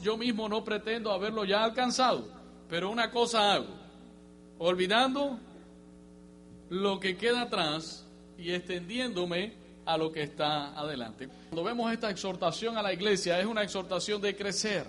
yo 0.00 0.16
mismo 0.16 0.48
no 0.48 0.62
pretendo 0.62 1.10
haberlo 1.10 1.44
ya 1.44 1.64
alcanzado, 1.64 2.28
pero 2.68 2.90
una 2.90 3.10
cosa 3.10 3.54
hago, 3.54 3.66
olvidando 4.58 5.40
lo 6.70 7.00
que 7.00 7.16
queda 7.16 7.42
atrás 7.42 8.06
y 8.38 8.52
extendiéndome 8.52 9.52
a 9.84 9.98
lo 9.98 10.12
que 10.12 10.22
está 10.22 10.78
adelante. 10.78 11.28
Cuando 11.48 11.64
vemos 11.64 11.92
esta 11.92 12.08
exhortación 12.08 12.78
a 12.78 12.82
la 12.82 12.92
iglesia, 12.92 13.40
es 13.40 13.46
una 13.46 13.64
exhortación 13.64 14.22
de 14.22 14.36
crecer. 14.36 14.86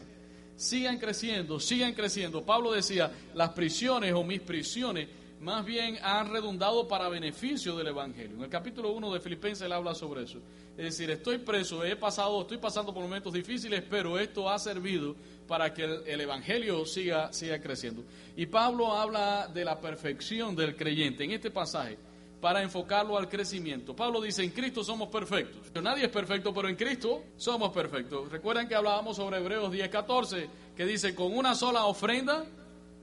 Sigan 0.56 1.00
creciendo, 1.00 1.60
sigan 1.60 1.94
creciendo. 1.94 2.46
Pablo 2.46 2.72
decía, 2.72 3.12
las 3.34 3.50
prisiones 3.50 4.14
o 4.14 4.24
mis 4.24 4.42
prisiones 4.42 5.08
más 5.40 5.66
bien 5.66 5.98
han 6.02 6.32
redundado 6.32 6.88
para 6.88 7.10
beneficio 7.10 7.76
del 7.76 7.88
Evangelio. 7.88 8.38
En 8.38 8.44
el 8.44 8.50
capítulo 8.50 8.92
1 8.92 9.14
de 9.14 9.20
Filipenses 9.20 9.66
él 9.66 9.74
habla 9.74 9.94
sobre 9.94 10.24
eso. 10.24 10.40
Es 10.78 10.86
decir, 10.86 11.10
estoy 11.12 11.38
preso, 11.38 11.84
he 11.84 11.96
pasado, 11.96 12.42
estoy 12.42 12.58
pasando 12.58 12.94
por 12.94 13.04
momentos 13.04 13.34
difíciles, 13.34 13.84
pero 13.90 14.18
esto 14.18 14.50
ha 14.50 14.58
servido 14.60 15.16
para 15.48 15.74
que 15.74 15.84
el, 15.84 16.22
Evangelio 16.22 16.86
siga, 16.86 17.32
siga 17.32 17.60
creciendo. 17.60 18.04
Y 18.36 18.46
Pablo 18.46 18.94
habla 18.94 19.48
de 19.48 19.64
la 19.64 19.80
perfección 19.80 20.56
del 20.56 20.76
creyente 20.76 21.24
en 21.24 21.32
este 21.32 21.52
pasaje 21.52 21.98
para 22.42 22.62
enfocarlo 22.62 23.18
al 23.18 23.30
crecimiento. 23.30 23.96
Pablo 23.96 24.22
dice, 24.22 24.44
en 24.44 24.52
Cristo 24.52 24.84
somos 24.84 25.10
perfectos. 25.10 25.72
Nadie 25.82 26.06
es 26.06 26.12
perfecto, 26.12 26.54
pero 26.54 26.70
en 26.70 26.76
Cristo 26.76 27.24
somos 27.38 27.72
perfectos. 27.72 28.32
Recuerdan 28.32 28.68
que 28.68 28.76
hablábamos 28.76 29.16
sobre 29.16 29.38
Hebreos 29.38 29.72
10:14, 29.72 30.48
que 30.76 30.86
dice, 30.86 31.16
con 31.16 31.36
una 31.36 31.56
sola 31.56 31.86
ofrenda 31.86 32.46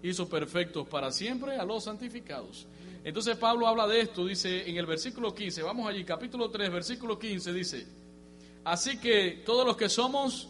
hizo 0.02 0.28
perfectos 0.28 0.86
para 0.88 1.10
siempre 1.12 1.56
a 1.56 1.64
los 1.64 1.84
santificados. 1.84 2.66
Entonces 3.04 3.36
Pablo 3.36 3.66
habla 3.66 3.86
de 3.86 4.00
esto, 4.00 4.26
dice 4.26 4.68
en 4.68 4.76
el 4.76 4.86
versículo 4.86 5.34
15, 5.34 5.62
vamos 5.62 5.88
allí, 5.88 6.04
capítulo 6.04 6.50
3, 6.50 6.70
versículo 6.70 7.18
15, 7.18 7.52
dice, 7.52 7.86
así 8.64 8.98
que 8.98 9.42
todos 9.44 9.66
los 9.66 9.76
que 9.76 9.88
somos 9.88 10.48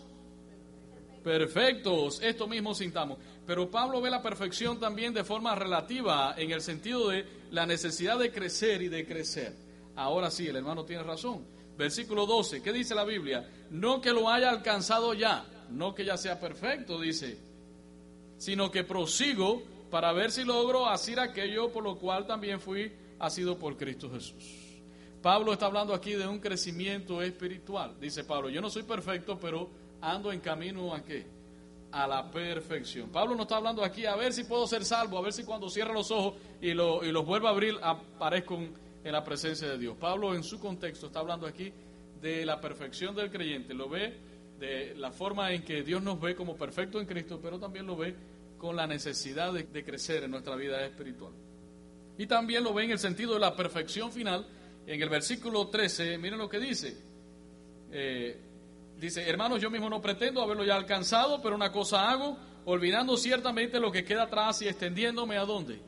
perfectos, 1.23 2.21
esto 2.23 2.47
mismo 2.47 2.75
sintamos. 2.75 3.19
Pero 3.47 3.71
Pablo 3.71 4.01
ve 4.01 4.11
la 4.11 4.23
perfección 4.23 4.79
también 4.79 5.15
de 5.15 5.25
forma 5.25 5.55
relativa 5.55 6.35
en 6.37 6.51
el 6.51 6.61
sentido 6.61 7.09
de 7.09 7.25
la 7.51 7.67
necesidad 7.67 8.19
de 8.19 8.31
crecer 8.31 8.83
y 8.83 8.89
de 8.89 9.07
crecer. 9.07 9.55
Ahora 9.97 10.31
sí, 10.31 10.47
el 10.47 10.57
hermano 10.57 10.85
tiene 10.85 11.03
razón. 11.03 11.45
Versículo 11.77 12.27
12, 12.27 12.63
¿qué 12.63 12.73
dice 12.73 12.95
la 12.95 13.05
Biblia? 13.05 13.49
No 13.71 14.01
que 14.01 14.11
lo 14.13 14.29
haya 14.29 14.51
alcanzado 14.51 15.15
ya, 15.15 15.45
no 15.71 15.95
que 15.95 16.05
ya 16.05 16.17
sea 16.17 16.39
perfecto, 16.39 17.01
dice, 17.01 17.39
sino 18.43 18.73
que 18.73 18.83
prosigo 18.83 19.63
para 19.89 20.13
ver 20.13 20.33
si 20.33 20.43
logro 20.43 20.89
hacer 20.89 21.21
aquello 21.21 21.71
por 21.71 21.85
lo 21.85 21.97
cual 21.97 22.27
también 22.27 22.59
fui 22.59 22.91
sido 23.31 23.57
por 23.57 23.77
Cristo 23.77 24.11
Jesús. 24.11 24.83
Pablo 25.23 25.53
está 25.53 25.67
hablando 25.67 25.95
aquí 25.95 26.15
de 26.15 26.27
un 26.27 26.41
crecimiento 26.41 27.23
espiritual. 27.23 27.95
Dice 28.01 28.25
Pablo, 28.25 28.49
yo 28.49 28.61
no 28.61 28.69
soy 28.69 28.83
perfecto, 28.83 29.39
pero 29.39 29.71
ando 30.01 30.33
en 30.33 30.41
camino 30.41 30.93
a 30.93 31.05
qué? 31.05 31.25
A 31.93 32.09
la 32.09 32.29
perfección. 32.33 33.11
Pablo 33.11 33.37
no 33.37 33.43
está 33.43 33.59
hablando 33.59 33.85
aquí 33.85 34.07
a 34.07 34.17
ver 34.17 34.33
si 34.33 34.43
puedo 34.43 34.67
ser 34.67 34.85
salvo, 34.85 35.19
a 35.19 35.23
ver 35.23 35.33
si 35.33 35.45
cuando 35.45 35.71
cierro 35.71 35.93
los 35.93 36.11
ojos 36.11 36.35
y, 36.61 36.75
lo, 36.75 37.05
y 37.05 37.13
los 37.13 37.25
vuelvo 37.25 37.47
a 37.47 37.51
abrir 37.51 37.77
aparezco 37.81 38.59
en 39.05 39.13
la 39.13 39.23
presencia 39.23 39.69
de 39.69 39.79
Dios. 39.79 39.97
Pablo 40.01 40.35
en 40.35 40.43
su 40.43 40.59
contexto 40.59 41.07
está 41.07 41.21
hablando 41.21 41.47
aquí 41.47 41.73
de 42.21 42.45
la 42.45 42.61
perfección 42.61 43.15
del 43.15 43.31
creyente. 43.31 43.73
Lo 43.73 43.89
ve 43.89 44.33
de 44.59 44.95
la 44.97 45.13
forma 45.13 45.53
en 45.53 45.63
que 45.63 45.83
Dios 45.83 46.03
nos 46.03 46.21
ve 46.21 46.35
como 46.35 46.57
perfecto 46.57 47.01
en 47.01 47.07
Cristo, 47.07 47.39
pero 47.43 47.61
también 47.61 47.87
lo 47.87 47.97
ve 47.97 48.15
con 48.63 48.77
la 48.77 48.87
necesidad 48.87 49.53
de, 49.53 49.85
crecer 49.85 50.23
en 50.23 50.31
nuestra 50.31 50.55
vida 50.55 50.87
espiritual. 50.87 51.33
Y 52.17 52.29
también 52.29 52.63
lo 52.63 52.73
ve 52.73 52.85
en 52.85 52.93
el 52.93 52.99
sentido 53.01 53.35
de 53.35 53.41
la 53.41 53.57
perfección 53.57 54.13
final. 54.13 54.47
En 54.87 55.03
el 55.03 55.09
versículo 55.09 55.67
13, 55.67 56.17
miren 56.17 56.39
lo 56.39 56.49
que 56.49 56.61
dice. 56.61 56.97
Eh, 57.91 58.41
Dice, 59.03 59.29
hermanos, 59.29 59.61
yo 59.61 59.69
mismo 59.69 59.91
no 59.91 60.01
pretendo 60.01 60.41
haberlo 60.41 60.65
ya 60.65 60.77
alcanzado, 60.77 61.43
pero 61.43 61.57
una 61.57 61.73
cosa 61.73 62.09
hago, 62.09 62.39
olvidando 62.67 63.17
ciertamente 63.17 63.81
lo 63.81 63.91
que 63.91 64.05
queda 64.05 64.23
atrás 64.23 64.63
y 64.63 64.69
extendiéndome 64.69 65.37
a 65.37 65.45
dónde? 65.45 65.81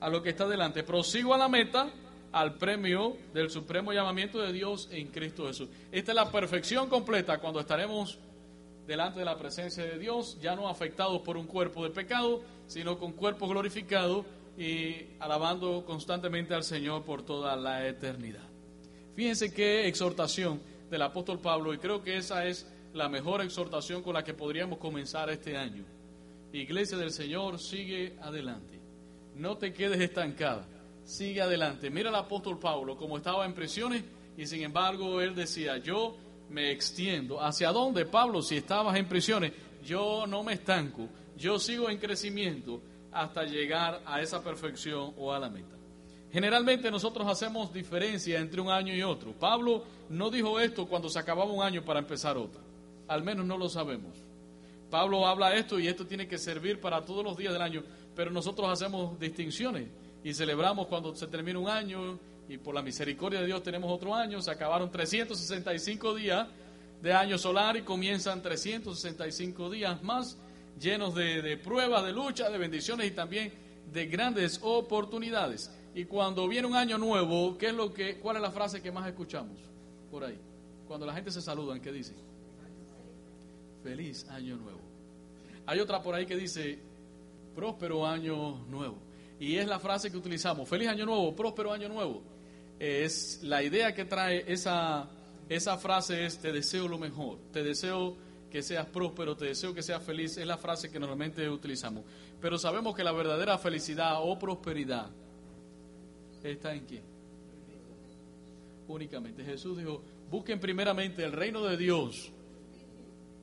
A 0.00 0.08
lo 0.08 0.22
que 0.22 0.30
está 0.30 0.48
delante. 0.48 0.82
Prosigo 0.82 1.34
a 1.34 1.36
la 1.36 1.50
meta, 1.50 1.90
al 2.32 2.54
premio 2.54 3.18
del 3.34 3.50
supremo 3.50 3.92
llamamiento 3.92 4.40
de 4.40 4.54
Dios 4.54 4.88
en 4.90 5.08
Cristo 5.08 5.48
Jesús. 5.48 5.68
Esta 5.92 6.12
es 6.12 6.16
la 6.16 6.32
perfección 6.32 6.88
completa 6.88 7.36
cuando 7.40 7.60
estaremos 7.60 8.18
delante 8.86 9.18
de 9.18 9.24
la 9.24 9.36
presencia 9.36 9.84
de 9.84 9.98
Dios, 9.98 10.38
ya 10.40 10.54
no 10.54 10.68
afectados 10.68 11.20
por 11.22 11.36
un 11.36 11.46
cuerpo 11.46 11.84
de 11.84 11.90
pecado, 11.90 12.42
sino 12.66 12.98
con 12.98 13.12
cuerpo 13.12 13.48
glorificado 13.48 14.24
y 14.56 15.06
alabando 15.18 15.84
constantemente 15.84 16.54
al 16.54 16.64
Señor 16.64 17.02
por 17.02 17.22
toda 17.22 17.56
la 17.56 17.86
eternidad. 17.86 18.48
Fíjense 19.14 19.52
qué 19.52 19.86
exhortación 19.86 20.60
del 20.90 21.02
apóstol 21.02 21.40
Pablo 21.40 21.74
y 21.74 21.78
creo 21.78 22.02
que 22.02 22.16
esa 22.16 22.46
es 22.46 22.66
la 22.94 23.08
mejor 23.08 23.42
exhortación 23.42 24.02
con 24.02 24.14
la 24.14 24.24
que 24.24 24.34
podríamos 24.34 24.78
comenzar 24.78 25.28
este 25.30 25.56
año. 25.56 25.84
Iglesia 26.52 26.96
del 26.96 27.10
Señor, 27.10 27.58
sigue 27.58 28.16
adelante. 28.22 28.80
No 29.34 29.58
te 29.58 29.72
quedes 29.72 30.00
estancada. 30.00 30.66
Sigue 31.04 31.42
adelante. 31.42 31.90
Mira 31.90 32.08
al 32.08 32.14
apóstol 32.14 32.58
Pablo 32.58 32.96
como 32.96 33.16
estaba 33.16 33.44
en 33.44 33.52
prisiones 33.52 34.02
y 34.36 34.46
sin 34.46 34.62
embargo 34.62 35.20
él 35.20 35.34
decía, 35.34 35.76
yo 35.78 36.16
me 36.50 36.70
extiendo. 36.70 37.40
¿Hacia 37.40 37.72
dónde, 37.72 38.06
Pablo? 38.06 38.42
Si 38.42 38.56
estabas 38.56 38.96
en 38.96 39.08
prisiones, 39.08 39.52
yo 39.84 40.26
no 40.26 40.42
me 40.42 40.54
estanco. 40.54 41.08
Yo 41.36 41.58
sigo 41.58 41.90
en 41.90 41.98
crecimiento 41.98 42.80
hasta 43.12 43.44
llegar 43.44 44.02
a 44.04 44.20
esa 44.20 44.42
perfección 44.42 45.14
o 45.16 45.32
a 45.32 45.38
la 45.38 45.48
meta. 45.48 45.74
Generalmente 46.32 46.90
nosotros 46.90 47.26
hacemos 47.28 47.72
diferencia 47.72 48.38
entre 48.38 48.60
un 48.60 48.68
año 48.68 48.94
y 48.94 49.02
otro. 49.02 49.32
Pablo 49.32 49.84
no 50.10 50.30
dijo 50.30 50.60
esto 50.60 50.86
cuando 50.86 51.08
se 51.08 51.18
acababa 51.18 51.50
un 51.50 51.62
año 51.62 51.84
para 51.84 52.00
empezar 52.00 52.36
otro. 52.36 52.60
Al 53.08 53.22
menos 53.22 53.46
no 53.46 53.56
lo 53.56 53.68
sabemos. 53.68 54.12
Pablo 54.90 55.26
habla 55.26 55.54
esto 55.54 55.78
y 55.78 55.88
esto 55.88 56.06
tiene 56.06 56.28
que 56.28 56.38
servir 56.38 56.80
para 56.80 57.04
todos 57.04 57.24
los 57.24 57.36
días 57.36 57.52
del 57.52 57.62
año, 57.62 57.82
pero 58.14 58.30
nosotros 58.30 58.68
hacemos 58.68 59.18
distinciones 59.18 59.88
y 60.22 60.34
celebramos 60.34 60.86
cuando 60.86 61.14
se 61.14 61.26
termina 61.26 61.58
un 61.58 61.68
año 61.68 62.18
y 62.48 62.58
por 62.58 62.74
la 62.74 62.82
misericordia 62.82 63.40
de 63.40 63.46
Dios 63.46 63.62
tenemos 63.62 63.90
otro 63.90 64.14
año. 64.14 64.40
Se 64.40 64.50
acabaron 64.50 64.90
365 64.90 66.14
días 66.14 66.46
de 67.02 67.12
año 67.12 67.38
solar 67.38 67.76
y 67.76 67.82
comienzan 67.82 68.42
365 68.42 69.70
días 69.70 70.02
más 70.02 70.38
llenos 70.80 71.14
de, 71.14 71.56
pruebas, 71.56 72.04
de 72.04 72.12
lucha, 72.12 72.50
de 72.50 72.58
bendiciones 72.58 73.06
y 73.06 73.10
también 73.10 73.52
de 73.92 74.06
grandes 74.06 74.60
oportunidades. 74.62 75.70
Y 75.94 76.04
cuando 76.04 76.46
viene 76.46 76.66
un 76.66 76.76
año 76.76 76.98
nuevo, 76.98 77.56
¿qué 77.56 77.68
es 77.68 77.74
lo 77.74 77.92
que, 77.92 78.18
¿cuál 78.18 78.36
es 78.36 78.42
la 78.42 78.50
frase 78.50 78.82
que 78.82 78.92
más 78.92 79.08
escuchamos 79.08 79.58
por 80.10 80.24
ahí? 80.24 80.38
Cuando 80.86 81.06
la 81.06 81.14
gente 81.14 81.30
se 81.30 81.40
saluda, 81.40 81.78
¿qué 81.80 81.90
dice? 81.90 82.14
Feliz 83.82 84.28
año 84.28 84.56
nuevo. 84.56 84.80
Hay 85.64 85.80
otra 85.80 86.02
por 86.02 86.14
ahí 86.14 86.26
que 86.26 86.36
dice, 86.36 86.78
próspero 87.54 88.06
año 88.06 88.64
nuevo. 88.68 88.98
Y 89.40 89.56
es 89.56 89.66
la 89.66 89.78
frase 89.78 90.10
que 90.10 90.16
utilizamos, 90.16 90.68
feliz 90.68 90.88
año 90.88 91.06
nuevo, 91.06 91.34
próspero 91.34 91.72
año 91.72 91.88
nuevo. 91.88 92.35
Es 92.78 93.40
la 93.42 93.62
idea 93.62 93.94
que 93.94 94.04
trae 94.04 94.44
esa, 94.46 95.08
esa 95.48 95.78
frase 95.78 96.26
es, 96.26 96.38
te 96.38 96.52
deseo 96.52 96.88
lo 96.88 96.98
mejor, 96.98 97.38
te 97.52 97.62
deseo 97.62 98.16
que 98.50 98.62
seas 98.62 98.86
próspero, 98.86 99.36
te 99.36 99.46
deseo 99.46 99.74
que 99.74 99.82
seas 99.82 100.02
feliz, 100.02 100.36
es 100.36 100.46
la 100.46 100.58
frase 100.58 100.90
que 100.90 100.98
normalmente 100.98 101.48
utilizamos. 101.48 102.04
Pero 102.40 102.58
sabemos 102.58 102.94
que 102.94 103.04
la 103.04 103.12
verdadera 103.12 103.58
felicidad 103.58 104.16
o 104.20 104.38
prosperidad 104.38 105.08
está 106.42 106.74
en 106.74 106.84
quién? 106.84 107.02
Únicamente. 108.88 109.44
Jesús 109.44 109.78
dijo, 109.78 110.02
busquen 110.30 110.60
primeramente 110.60 111.24
el 111.24 111.32
reino 111.32 111.64
de 111.64 111.76
Dios 111.76 112.30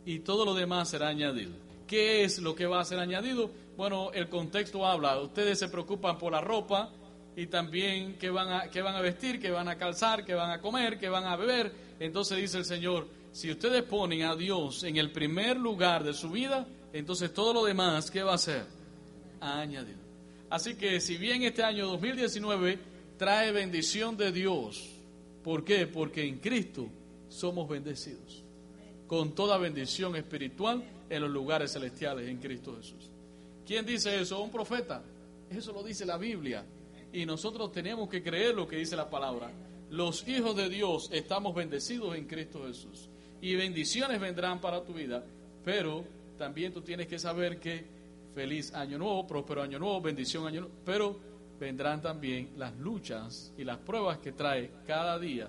y 0.06 0.20
todo 0.20 0.46
lo 0.46 0.54
demás 0.54 0.90
será 0.90 1.08
añadido. 1.08 1.52
¿Qué 1.88 2.24
es 2.24 2.40
lo 2.40 2.56
que 2.56 2.66
va 2.66 2.80
a 2.80 2.86
ser 2.86 3.00
añadido? 3.00 3.50
Bueno, 3.76 4.12
el 4.14 4.30
contexto 4.30 4.86
habla, 4.86 5.20
ustedes 5.20 5.60
se 5.60 5.70
preocupan 5.70 6.18
por 6.18 6.32
la 6.32 6.42
ropa 6.42 6.92
y 7.36 7.48
también 7.48 8.18
qué 8.20 8.30
van 8.30 8.52
a, 8.52 8.70
qué 8.70 8.82
van 8.82 8.96
a 8.96 9.02
vestir, 9.02 9.40
qué 9.40 9.50
van 9.50 9.68
a 9.68 9.78
calzar, 9.78 10.24
qué 10.24 10.34
van 10.34 10.52
a 10.52 10.62
comer, 10.62 11.00
qué 11.00 11.10
van 11.10 11.26
a 11.26 11.36
beber. 11.36 11.72
Entonces 12.00 12.38
dice 12.38 12.58
el 12.60 12.66
Señor, 12.66 13.08
si 13.32 13.50
ustedes 13.50 13.84
ponen 13.84 14.24
a 14.24 14.36
Dios 14.36 14.84
en 14.84 14.98
el 14.98 15.12
primer 15.12 15.58
lugar 15.58 16.04
de 16.04 16.14
su 16.14 16.30
vida, 16.30 16.68
entonces 16.94 17.34
todo 17.34 17.54
lo 17.54 17.66
demás, 17.66 18.12
¿qué 18.12 18.22
va 18.22 18.36
a 18.36 18.38
ser? 18.38 18.66
Añadido. 19.42 19.98
Así 20.50 20.76
que 20.76 21.02
si 21.02 21.18
bien 21.18 21.42
este 21.44 21.64
año 21.64 21.88
2019 21.88 22.78
trae 23.18 23.52
bendición 23.52 24.16
de 24.16 24.32
Dios, 24.32 24.88
¿por 25.44 25.66
qué? 25.66 25.88
Porque 25.88 26.24
en 26.28 26.38
Cristo 26.38 26.88
somos 27.30 27.68
bendecidos. 27.68 28.44
Con 29.08 29.34
toda 29.34 29.58
bendición 29.58 30.16
espiritual 30.16 30.84
en 31.10 31.22
los 31.22 31.32
lugares 31.32 31.74
celestiales 31.74 32.30
en 32.30 32.38
Cristo 32.38 32.76
Jesús. 32.78 33.10
¿Quién 33.66 33.86
dice 33.86 34.22
eso? 34.22 34.42
Un 34.42 34.52
profeta. 34.52 35.02
Eso 35.50 35.72
lo 35.72 35.84
dice 35.84 36.06
la 36.06 36.18
Biblia. 36.18 36.64
Y 37.14 37.28
nosotros 37.28 37.72
tenemos 37.72 38.10
que 38.10 38.24
creer 38.24 38.56
lo 38.56 38.68
que 38.68 38.78
dice 38.78 38.96
la 38.96 39.10
palabra. 39.10 39.52
Los 39.92 40.28
hijos 40.28 40.56
de 40.56 40.68
Dios 40.68 41.10
estamos 41.14 41.54
bendecidos 41.54 42.16
en 42.16 42.26
Cristo 42.26 42.66
Jesús. 42.66 43.08
Y 43.40 43.56
bendiciones 43.56 44.20
vendrán 44.20 44.60
para 44.60 44.84
tu 44.84 44.94
vida. 44.94 45.24
Pero 45.64 46.04
también 46.40 46.74
tú 46.74 46.82
tienes 46.82 47.06
que 47.08 47.20
saber 47.20 47.60
que 47.60 47.86
feliz 48.34 48.74
año 48.74 48.98
nuevo, 48.98 49.28
próspero 49.28 49.62
año 49.62 49.78
nuevo, 49.78 50.02
bendición 50.02 50.48
año 50.48 50.62
nuevo, 50.62 50.76
pero 50.84 51.16
vendrán 51.60 52.02
también 52.02 52.50
las 52.58 52.76
luchas 52.80 53.54
y 53.60 53.64
las 53.64 53.78
pruebas 53.78 54.18
que 54.18 54.32
trae 54.32 54.72
cada 54.88 55.20
día. 55.20 55.48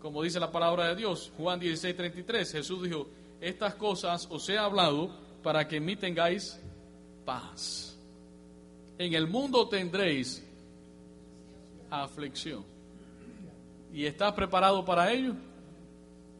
Como 0.00 0.22
dice 0.22 0.40
la 0.40 0.50
palabra 0.50 0.88
de 0.88 0.96
Dios, 0.96 1.32
Juan 1.36 1.60
16, 1.60 1.94
33, 1.94 2.50
Jesús 2.50 2.82
dijo, 2.82 3.08
estas 3.40 3.74
cosas 3.74 4.26
os 4.30 4.48
he 4.48 4.56
hablado 4.56 5.10
para 5.42 5.68
que 5.68 5.76
en 5.76 5.84
mí 5.84 5.96
tengáis 5.96 6.58
paz. 7.26 7.98
En 8.96 9.12
el 9.12 9.26
mundo 9.26 9.68
tendréis 9.68 10.47
aflicción. 11.90 12.64
¿Y 13.92 14.04
estás 14.04 14.32
preparado 14.32 14.84
para 14.84 15.12
ello? 15.12 15.34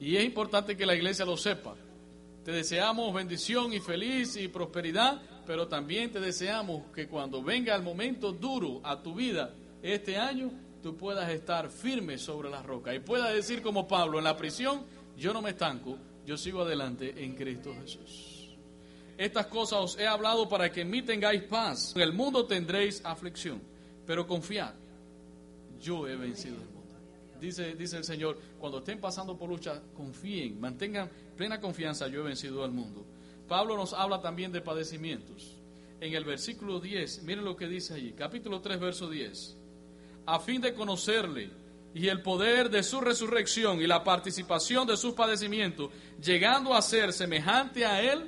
Y 0.00 0.16
es 0.16 0.24
importante 0.24 0.76
que 0.76 0.86
la 0.86 0.94
iglesia 0.94 1.24
lo 1.24 1.36
sepa. 1.36 1.74
Te 2.44 2.52
deseamos 2.52 3.12
bendición 3.12 3.72
y 3.72 3.80
feliz 3.80 4.36
y 4.36 4.48
prosperidad, 4.48 5.20
pero 5.46 5.68
también 5.68 6.10
te 6.10 6.20
deseamos 6.20 6.90
que 6.94 7.08
cuando 7.08 7.42
venga 7.42 7.74
el 7.74 7.82
momento 7.82 8.32
duro 8.32 8.80
a 8.84 9.02
tu 9.02 9.14
vida 9.14 9.54
este 9.82 10.16
año, 10.16 10.50
tú 10.82 10.96
puedas 10.96 11.30
estar 11.30 11.70
firme 11.70 12.18
sobre 12.18 12.50
la 12.50 12.62
roca 12.62 12.94
y 12.94 13.00
puedas 13.00 13.34
decir 13.34 13.62
como 13.62 13.88
Pablo 13.88 14.18
en 14.18 14.24
la 14.24 14.36
prisión, 14.36 14.82
yo 15.16 15.32
no 15.32 15.42
me 15.42 15.50
estanco, 15.50 15.98
yo 16.24 16.36
sigo 16.36 16.62
adelante 16.62 17.24
en 17.24 17.34
Cristo 17.34 17.74
Jesús. 17.80 18.56
Estas 19.18 19.46
cosas 19.46 19.80
os 19.80 19.98
he 19.98 20.06
hablado 20.06 20.48
para 20.48 20.70
que 20.70 20.82
en 20.82 20.90
mí 20.90 21.02
tengáis 21.02 21.42
paz. 21.42 21.92
En 21.96 22.02
el 22.02 22.12
mundo 22.12 22.46
tendréis 22.46 23.04
aflicción, 23.04 23.60
pero 24.06 24.26
confiad, 24.26 24.74
yo 25.80 26.06
he 26.06 26.16
vencido 26.16 26.56
el 26.56 26.68
mundo. 26.68 26.78
Dice, 27.40 27.74
dice 27.74 27.96
el 27.96 28.04
Señor, 28.04 28.38
cuando 28.58 28.78
estén 28.78 29.00
pasando 29.00 29.36
por 29.36 29.48
lucha, 29.48 29.80
confíen, 29.94 30.60
mantengan 30.60 31.08
plena 31.36 31.60
confianza, 31.60 32.08
yo 32.08 32.20
he 32.20 32.24
vencido 32.24 32.64
al 32.64 32.72
mundo. 32.72 33.06
Pablo 33.46 33.76
nos 33.76 33.92
habla 33.92 34.20
también 34.20 34.52
de 34.52 34.60
padecimientos. 34.60 35.56
En 36.00 36.14
el 36.14 36.24
versículo 36.24 36.80
10, 36.80 37.22
miren 37.22 37.44
lo 37.44 37.56
que 37.56 37.66
dice 37.66 37.94
allí, 37.94 38.12
capítulo 38.12 38.60
3, 38.60 38.78
verso 38.78 39.08
10. 39.08 39.56
A 40.26 40.40
fin 40.40 40.60
de 40.60 40.74
conocerle 40.74 41.50
y 41.94 42.08
el 42.08 42.22
poder 42.22 42.70
de 42.70 42.82
su 42.82 43.00
resurrección 43.00 43.80
y 43.80 43.86
la 43.86 44.04
participación 44.04 44.86
de 44.86 44.96
sus 44.96 45.14
padecimientos, 45.14 45.90
llegando 46.22 46.74
a 46.74 46.82
ser 46.82 47.12
semejante 47.12 47.84
a 47.84 48.02
él 48.02 48.24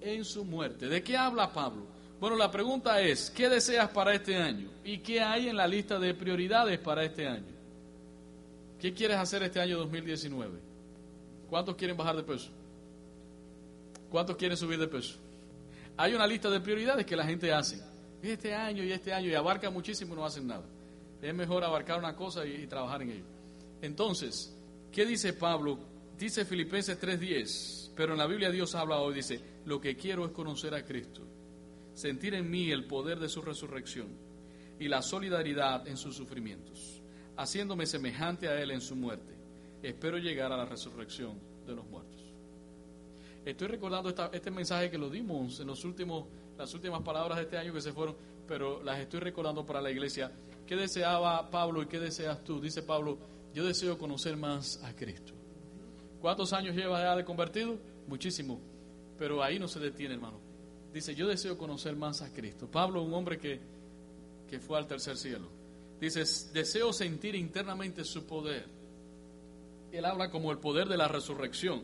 en 0.00 0.24
su 0.24 0.44
muerte. 0.44 0.88
¿De 0.88 1.02
qué 1.02 1.16
habla 1.16 1.52
Pablo? 1.52 1.93
Bueno, 2.24 2.38
la 2.38 2.50
pregunta 2.50 3.02
es, 3.02 3.30
¿qué 3.30 3.50
deseas 3.50 3.90
para 3.90 4.14
este 4.14 4.34
año? 4.34 4.70
¿Y 4.82 4.96
qué 5.00 5.20
hay 5.20 5.46
en 5.50 5.58
la 5.58 5.66
lista 5.66 5.98
de 5.98 6.14
prioridades 6.14 6.78
para 6.78 7.04
este 7.04 7.28
año? 7.28 7.52
¿Qué 8.80 8.94
quieres 8.94 9.18
hacer 9.18 9.42
este 9.42 9.60
año 9.60 9.76
2019? 9.76 10.58
¿Cuántos 11.50 11.76
quieren 11.76 11.98
bajar 11.98 12.16
de 12.16 12.22
peso? 12.22 12.48
¿Cuántos 14.08 14.38
quieren 14.38 14.56
subir 14.56 14.78
de 14.78 14.88
peso? 14.88 15.18
Hay 15.98 16.14
una 16.14 16.26
lista 16.26 16.48
de 16.48 16.62
prioridades 16.62 17.04
que 17.04 17.14
la 17.14 17.26
gente 17.26 17.52
hace. 17.52 17.78
Este 18.22 18.54
año 18.54 18.82
y 18.82 18.90
este 18.90 19.12
año 19.12 19.28
y 19.28 19.34
abarca 19.34 19.68
muchísimo 19.68 20.14
y 20.14 20.16
no 20.16 20.24
hacen 20.24 20.46
nada. 20.46 20.64
Es 21.20 21.34
mejor 21.34 21.62
abarcar 21.62 21.98
una 21.98 22.16
cosa 22.16 22.46
y, 22.46 22.54
y 22.54 22.66
trabajar 22.66 23.02
en 23.02 23.10
ello. 23.10 23.24
Entonces, 23.82 24.56
¿qué 24.90 25.04
dice 25.04 25.34
Pablo? 25.34 25.78
Dice 26.18 26.46
Filipenses 26.46 26.98
3:10, 26.98 27.90
pero 27.94 28.12
en 28.12 28.18
la 28.18 28.26
Biblia 28.26 28.50
Dios 28.50 28.74
habla 28.74 28.96
hoy, 28.96 29.12
dice, 29.12 29.42
lo 29.66 29.78
que 29.78 29.94
quiero 29.94 30.24
es 30.24 30.30
conocer 30.30 30.74
a 30.74 30.82
Cristo, 30.82 31.20
sentir 31.94 32.34
en 32.34 32.50
mí 32.50 32.70
el 32.70 32.84
poder 32.84 33.18
de 33.18 33.28
su 33.28 33.40
resurrección 33.40 34.08
y 34.78 34.88
la 34.88 35.02
solidaridad 35.02 35.86
en 35.88 35.96
sus 35.96 36.16
sufrimientos 36.16 37.00
haciéndome 37.36 37.86
semejante 37.86 38.48
a 38.48 38.60
Él 38.60 38.70
en 38.70 38.80
su 38.80 38.96
muerte. 38.96 39.34
Espero 39.82 40.18
llegar 40.18 40.52
a 40.52 40.56
la 40.56 40.64
resurrección 40.64 41.38
de 41.66 41.74
los 41.74 41.86
muertos. 41.86 42.20
Estoy 43.44 43.68
recordando 43.68 44.14
este 44.32 44.50
mensaje 44.50 44.90
que 44.90 44.96
lo 44.96 45.10
dimos 45.10 45.60
en 45.60 45.66
los 45.66 45.84
últimos, 45.84 46.26
las 46.56 46.72
últimas 46.72 47.02
palabras 47.02 47.36
de 47.36 47.44
este 47.44 47.58
año 47.58 47.74
que 47.74 47.80
se 47.80 47.92
fueron, 47.92 48.16
pero 48.48 48.82
las 48.82 48.98
estoy 48.98 49.20
recordando 49.20 49.66
para 49.66 49.82
la 49.82 49.90
iglesia. 49.90 50.32
¿Qué 50.66 50.76
deseaba 50.76 51.50
Pablo 51.50 51.82
y 51.82 51.86
qué 51.86 52.00
deseas 52.00 52.42
tú? 52.42 52.60
Dice 52.60 52.82
Pablo, 52.82 53.18
yo 53.52 53.64
deseo 53.64 53.98
conocer 53.98 54.36
más 54.36 54.82
a 54.82 54.94
Cristo. 54.94 55.34
¿Cuántos 56.20 56.54
años 56.54 56.74
llevas 56.74 57.02
ya 57.02 57.14
de 57.14 57.24
convertido? 57.24 57.78
Muchísimo. 58.06 58.58
Pero 59.18 59.42
ahí 59.42 59.58
no 59.58 59.68
se 59.68 59.78
detiene, 59.78 60.14
hermano. 60.14 60.43
Dice, 60.94 61.14
yo 61.14 61.28
deseo 61.28 61.58
conocer 61.58 61.94
más 61.96 62.22
a 62.22 62.32
Cristo. 62.32 62.70
Pablo, 62.70 63.02
un 63.02 63.12
hombre 63.12 63.36
que, 63.38 63.60
que 64.48 64.60
fue 64.60 64.78
al 64.78 64.86
tercer 64.86 65.18
cielo 65.18 65.64
Dice, 66.00 66.20
deseo 66.52 66.92
sentir 66.92 67.34
internamente 67.34 68.04
su 68.04 68.26
poder. 68.26 68.66
Él 69.92 70.04
habla 70.04 70.30
como 70.30 70.50
el 70.50 70.58
poder 70.58 70.88
de 70.88 70.96
la 70.96 71.08
resurrección. 71.08 71.82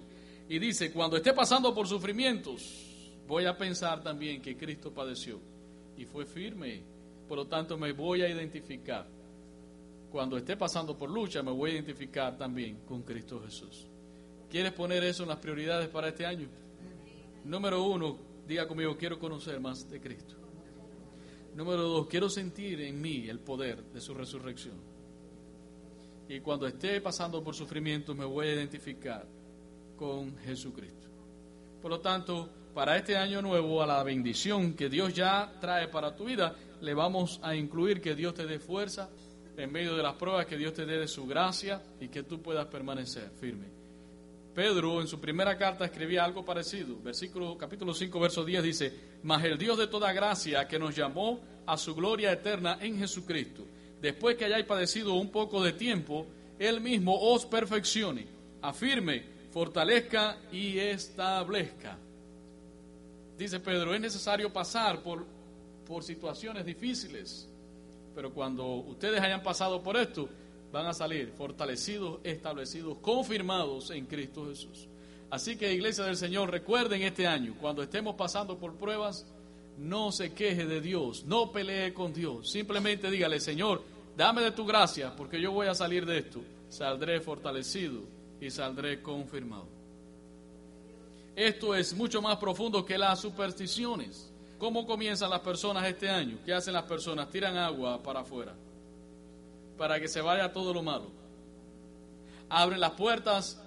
Y 0.48 0.58
dice, 0.58 0.92
cuando 0.92 1.16
esté 1.16 1.32
pasando 1.32 1.72
por 1.74 1.86
sufrimientos, 1.86 3.22
voy 3.26 3.46
a 3.46 3.56
pensar 3.56 4.02
también 4.02 4.42
que 4.42 4.56
Cristo 4.56 4.92
padeció 4.92 5.40
y 5.96 6.04
fue 6.04 6.26
firme. 6.26 6.82
Por 7.28 7.38
lo 7.38 7.46
tanto, 7.46 7.78
me 7.78 7.92
voy 7.92 8.22
a 8.22 8.28
identificar. 8.28 9.06
Cuando 10.10 10.36
esté 10.36 10.56
pasando 10.56 10.96
por 10.98 11.08
lucha, 11.08 11.42
me 11.42 11.52
voy 11.52 11.70
a 11.70 11.74
identificar 11.74 12.36
también 12.36 12.80
con 12.86 13.02
Cristo 13.02 13.40
Jesús. 13.44 13.86
¿Quieres 14.50 14.72
poner 14.72 15.04
eso 15.04 15.22
en 15.22 15.28
las 15.28 15.38
prioridades 15.38 15.88
para 15.88 16.08
este 16.08 16.26
año? 16.26 16.48
Número 17.44 17.84
uno, 17.84 18.18
diga 18.50 18.66
conmigo, 18.66 18.96
quiero 18.96 19.16
conocer 19.16 19.60
más 19.60 19.88
de 19.88 20.00
Cristo. 20.00 20.34
Número 21.54 21.82
dos, 21.82 22.08
quiero 22.08 22.28
sentir 22.28 22.80
en 22.80 23.00
mí 23.00 23.28
el 23.28 23.38
poder 23.38 23.84
de 23.84 24.00
su 24.00 24.12
resurrección. 24.12 24.74
Y 26.28 26.40
cuando 26.40 26.66
esté 26.66 27.00
pasando 27.00 27.44
por 27.44 27.54
sufrimiento 27.54 28.12
me 28.12 28.24
voy 28.24 28.48
a 28.48 28.54
identificar 28.54 29.24
con 29.96 30.36
Jesucristo. 30.38 31.08
Por 31.80 31.92
lo 31.92 32.00
tanto, 32.00 32.50
para 32.74 32.96
este 32.96 33.16
año 33.16 33.40
nuevo, 33.40 33.82
a 33.82 33.86
la 33.86 34.02
bendición 34.02 34.74
que 34.74 34.88
Dios 34.88 35.14
ya 35.14 35.52
trae 35.60 35.86
para 35.86 36.16
tu 36.16 36.24
vida, 36.24 36.56
le 36.80 36.92
vamos 36.92 37.38
a 37.44 37.54
incluir 37.54 38.00
que 38.00 38.16
Dios 38.16 38.34
te 38.34 38.46
dé 38.46 38.58
fuerza 38.58 39.10
en 39.56 39.70
medio 39.70 39.94
de 39.94 40.02
las 40.02 40.14
pruebas, 40.14 40.46
que 40.46 40.56
Dios 40.56 40.74
te 40.74 40.86
dé 40.86 40.98
de 40.98 41.06
su 41.06 41.24
gracia 41.24 41.80
y 42.00 42.08
que 42.08 42.24
tú 42.24 42.42
puedas 42.42 42.66
permanecer 42.66 43.30
firme. 43.30 43.79
Pedro 44.54 45.00
en 45.00 45.06
su 45.06 45.20
primera 45.20 45.56
carta 45.56 45.84
escribía 45.84 46.24
algo 46.24 46.44
parecido. 46.44 46.96
Versículo 47.02 47.56
capítulo 47.56 47.94
5 47.94 48.20
verso 48.20 48.44
10 48.44 48.62
dice, 48.62 48.92
"Mas 49.22 49.44
el 49.44 49.58
Dios 49.58 49.78
de 49.78 49.86
toda 49.86 50.12
gracia 50.12 50.66
que 50.66 50.78
nos 50.78 50.94
llamó 50.94 51.40
a 51.66 51.76
su 51.76 51.94
gloria 51.94 52.32
eterna 52.32 52.78
en 52.80 52.98
Jesucristo, 52.98 53.64
después 54.00 54.36
que 54.36 54.46
hayáis 54.46 54.66
padecido 54.66 55.14
un 55.14 55.30
poco 55.30 55.62
de 55.62 55.72
tiempo, 55.72 56.26
él 56.58 56.80
mismo 56.80 57.18
os 57.18 57.46
perfeccione, 57.46 58.26
afirme, 58.62 59.24
fortalezca 59.50 60.38
y 60.50 60.78
establezca." 60.78 61.96
Dice 63.38 63.60
Pedro, 63.60 63.94
es 63.94 64.00
necesario 64.00 64.52
pasar 64.52 65.02
por 65.02 65.40
por 65.90 66.04
situaciones 66.04 66.64
difíciles, 66.64 67.48
pero 68.14 68.32
cuando 68.32 68.64
ustedes 68.64 69.20
hayan 69.20 69.42
pasado 69.42 69.82
por 69.82 69.96
esto, 69.96 70.28
van 70.72 70.86
a 70.86 70.94
salir 70.94 71.32
fortalecidos, 71.36 72.20
establecidos, 72.22 72.98
confirmados 72.98 73.90
en 73.90 74.06
Cristo 74.06 74.46
Jesús. 74.46 74.88
Así 75.30 75.56
que, 75.56 75.72
Iglesia 75.72 76.04
del 76.04 76.16
Señor, 76.16 76.50
recuerden 76.50 77.02
este 77.02 77.26
año, 77.26 77.54
cuando 77.60 77.82
estemos 77.82 78.14
pasando 78.14 78.58
por 78.58 78.74
pruebas, 78.74 79.26
no 79.78 80.12
se 80.12 80.32
queje 80.32 80.66
de 80.66 80.80
Dios, 80.80 81.24
no 81.24 81.52
pelee 81.52 81.94
con 81.94 82.12
Dios. 82.12 82.50
Simplemente 82.50 83.10
dígale, 83.10 83.40
Señor, 83.40 83.82
dame 84.16 84.42
de 84.42 84.50
tu 84.50 84.66
gracia, 84.66 85.14
porque 85.16 85.40
yo 85.40 85.52
voy 85.52 85.68
a 85.68 85.74
salir 85.74 86.04
de 86.04 86.18
esto. 86.18 86.40
Saldré 86.68 87.20
fortalecido 87.20 88.02
y 88.40 88.50
saldré 88.50 89.02
confirmado. 89.02 89.66
Esto 91.34 91.74
es 91.74 91.94
mucho 91.94 92.20
más 92.20 92.36
profundo 92.36 92.84
que 92.84 92.98
las 92.98 93.20
supersticiones. 93.20 94.32
¿Cómo 94.58 94.86
comienzan 94.86 95.30
las 95.30 95.40
personas 95.40 95.86
este 95.86 96.08
año? 96.10 96.38
¿Qué 96.44 96.52
hacen 96.52 96.74
las 96.74 96.84
personas? 96.84 97.30
Tiran 97.30 97.56
agua 97.56 98.02
para 98.02 98.20
afuera 98.20 98.54
para 99.80 99.98
que 99.98 100.08
se 100.08 100.20
vaya 100.20 100.52
todo 100.52 100.74
lo 100.74 100.82
malo. 100.82 101.10
Abren 102.50 102.78
las 102.80 102.90
puertas 102.90 103.58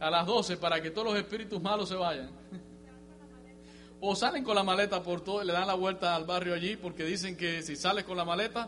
a 0.00 0.08
las 0.08 0.24
12 0.24 0.56
para 0.56 0.80
que 0.80 0.90
todos 0.90 1.08
los 1.08 1.16
espíritus 1.18 1.60
malos 1.60 1.90
se 1.90 1.96
vayan. 1.96 2.30
O 4.00 4.16
salen 4.16 4.42
con 4.42 4.54
la 4.54 4.64
maleta 4.64 5.02
por 5.02 5.20
todo, 5.20 5.44
le 5.44 5.52
dan 5.52 5.66
la 5.66 5.74
vuelta 5.74 6.16
al 6.16 6.24
barrio 6.24 6.54
allí 6.54 6.76
porque 6.76 7.04
dicen 7.04 7.36
que 7.36 7.60
si 7.60 7.76
sales 7.76 8.04
con 8.04 8.16
la 8.16 8.24
maleta 8.24 8.66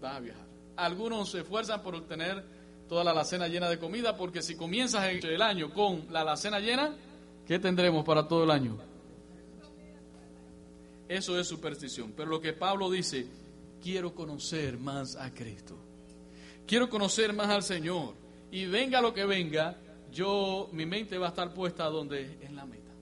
vas 0.00 0.16
a 0.16 0.20
viajar. 0.20 0.46
Algunos 0.76 1.30
se 1.30 1.40
esfuerzan 1.40 1.82
por 1.82 1.94
obtener 1.94 2.42
toda 2.88 3.04
la 3.04 3.10
alacena 3.10 3.46
llena 3.48 3.68
de 3.68 3.78
comida 3.78 4.16
porque 4.16 4.40
si 4.40 4.56
comienzas 4.56 5.04
el 5.04 5.42
año 5.42 5.70
con 5.74 6.06
la 6.10 6.22
alacena 6.22 6.58
llena, 6.58 6.96
¿qué 7.46 7.58
tendremos 7.58 8.02
para 8.06 8.26
todo 8.26 8.44
el 8.44 8.50
año? 8.50 8.78
Eso 11.06 11.38
es 11.38 11.46
superstición. 11.46 12.14
Pero 12.16 12.30
lo 12.30 12.40
que 12.40 12.54
Pablo 12.54 12.90
dice, 12.90 13.26
quiero 13.82 14.14
conocer 14.14 14.78
más 14.78 15.16
a 15.16 15.32
Cristo. 15.34 15.76
Quiero 16.66 16.88
conocer 16.88 17.32
más 17.32 17.48
al 17.48 17.62
Señor. 17.62 18.14
Y 18.50 18.66
venga 18.66 19.00
lo 19.00 19.12
que 19.12 19.24
venga, 19.24 19.76
yo, 20.10 20.68
mi 20.72 20.86
mente 20.86 21.18
va 21.18 21.26
a 21.26 21.28
estar 21.30 21.52
puesta 21.52 21.84
donde, 21.86 22.38
en 22.40 22.54
la 22.54 22.64
meta. 22.64 22.92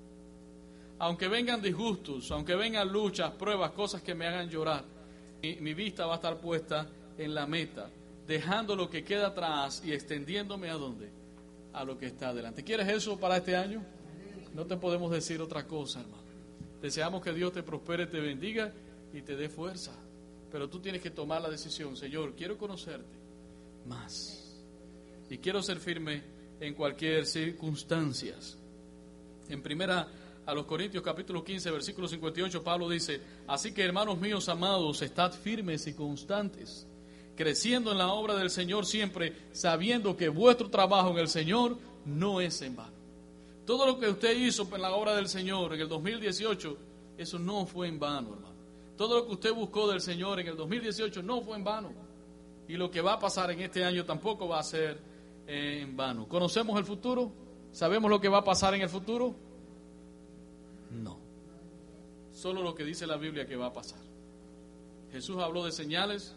Aunque 0.98 1.28
vengan 1.28 1.60
disgustos, 1.60 2.30
aunque 2.30 2.54
vengan 2.54 2.90
luchas, 2.90 3.32
pruebas, 3.32 3.72
cosas 3.72 4.02
que 4.02 4.14
me 4.14 4.26
hagan 4.26 4.48
llorar, 4.48 4.84
mi, 5.42 5.56
mi 5.56 5.74
vista 5.74 6.06
va 6.06 6.14
a 6.14 6.16
estar 6.16 6.38
puesta 6.38 6.86
en 7.18 7.34
la 7.34 7.46
meta, 7.46 7.90
dejando 8.26 8.76
lo 8.76 8.88
que 8.88 9.04
queda 9.04 9.28
atrás 9.28 9.82
y 9.84 9.92
extendiéndome 9.92 10.70
a 10.70 10.74
dónde, 10.74 11.10
a 11.72 11.84
lo 11.84 11.98
que 11.98 12.06
está 12.06 12.28
adelante. 12.28 12.62
¿Quieres 12.62 12.88
eso 12.88 13.18
para 13.18 13.38
este 13.38 13.56
año? 13.56 13.84
No 14.54 14.66
te 14.66 14.76
podemos 14.76 15.10
decir 15.10 15.40
otra 15.40 15.66
cosa, 15.66 16.00
hermano. 16.00 16.22
Deseamos 16.80 17.22
que 17.22 17.32
Dios 17.32 17.52
te 17.52 17.62
prospere, 17.62 18.06
te 18.06 18.20
bendiga 18.20 18.72
y 19.12 19.22
te 19.22 19.36
dé 19.36 19.48
fuerza. 19.48 19.92
Pero 20.50 20.68
tú 20.68 20.80
tienes 20.80 21.00
que 21.00 21.10
tomar 21.10 21.40
la 21.42 21.50
decisión, 21.50 21.96
Señor, 21.96 22.34
quiero 22.34 22.58
conocerte 22.58 23.16
más. 23.86 24.62
Y 25.28 25.38
quiero 25.38 25.62
ser 25.62 25.78
firme 25.78 26.22
en 26.60 26.74
cualquier 26.74 27.24
circunstancia. 27.26 28.34
En 29.48 29.62
primera 29.62 30.08
a 30.46 30.54
los 30.54 30.66
Corintios 30.66 31.02
capítulo 31.02 31.44
15, 31.44 31.70
versículo 31.70 32.08
58, 32.08 32.62
Pablo 32.62 32.88
dice, 32.88 33.20
así 33.46 33.72
que 33.72 33.84
hermanos 33.84 34.18
míos 34.18 34.48
amados, 34.48 35.00
estad 35.02 35.32
firmes 35.32 35.86
y 35.86 35.94
constantes, 35.94 36.86
creciendo 37.36 37.92
en 37.92 37.98
la 37.98 38.08
obra 38.08 38.34
del 38.34 38.50
Señor 38.50 38.86
siempre, 38.86 39.34
sabiendo 39.52 40.16
que 40.16 40.28
vuestro 40.28 40.68
trabajo 40.68 41.10
en 41.10 41.18
el 41.18 41.28
Señor 41.28 41.76
no 42.04 42.40
es 42.40 42.60
en 42.62 42.74
vano. 42.74 42.98
Todo 43.64 43.86
lo 43.86 43.98
que 44.00 44.08
usted 44.08 44.36
hizo 44.36 44.68
en 44.74 44.82
la 44.82 44.92
obra 44.92 45.14
del 45.14 45.28
Señor 45.28 45.74
en 45.74 45.82
el 45.82 45.88
2018, 45.88 46.76
eso 47.18 47.38
no 47.38 47.66
fue 47.66 47.86
en 47.86 48.00
vano, 48.00 48.34
hermano. 48.34 48.49
Todo 49.00 49.20
lo 49.20 49.26
que 49.26 49.32
usted 49.32 49.54
buscó 49.54 49.90
del 49.90 50.02
Señor 50.02 50.40
en 50.40 50.48
el 50.48 50.56
2018 50.58 51.22
no 51.22 51.40
fue 51.40 51.56
en 51.56 51.64
vano. 51.64 51.90
Y 52.68 52.74
lo 52.74 52.90
que 52.90 53.00
va 53.00 53.14
a 53.14 53.18
pasar 53.18 53.50
en 53.50 53.60
este 53.62 53.82
año 53.82 54.04
tampoco 54.04 54.46
va 54.46 54.58
a 54.58 54.62
ser 54.62 55.00
en 55.46 55.96
vano. 55.96 56.28
¿Conocemos 56.28 56.78
el 56.78 56.84
futuro? 56.84 57.32
¿Sabemos 57.72 58.10
lo 58.10 58.20
que 58.20 58.28
va 58.28 58.40
a 58.40 58.44
pasar 58.44 58.74
en 58.74 58.82
el 58.82 58.90
futuro? 58.90 59.34
No. 60.90 61.18
Solo 62.30 62.62
lo 62.62 62.74
que 62.74 62.84
dice 62.84 63.06
la 63.06 63.16
Biblia 63.16 63.46
que 63.46 63.56
va 63.56 63.68
a 63.68 63.72
pasar. 63.72 64.00
Jesús 65.10 65.38
habló 65.38 65.64
de 65.64 65.72
señales 65.72 66.36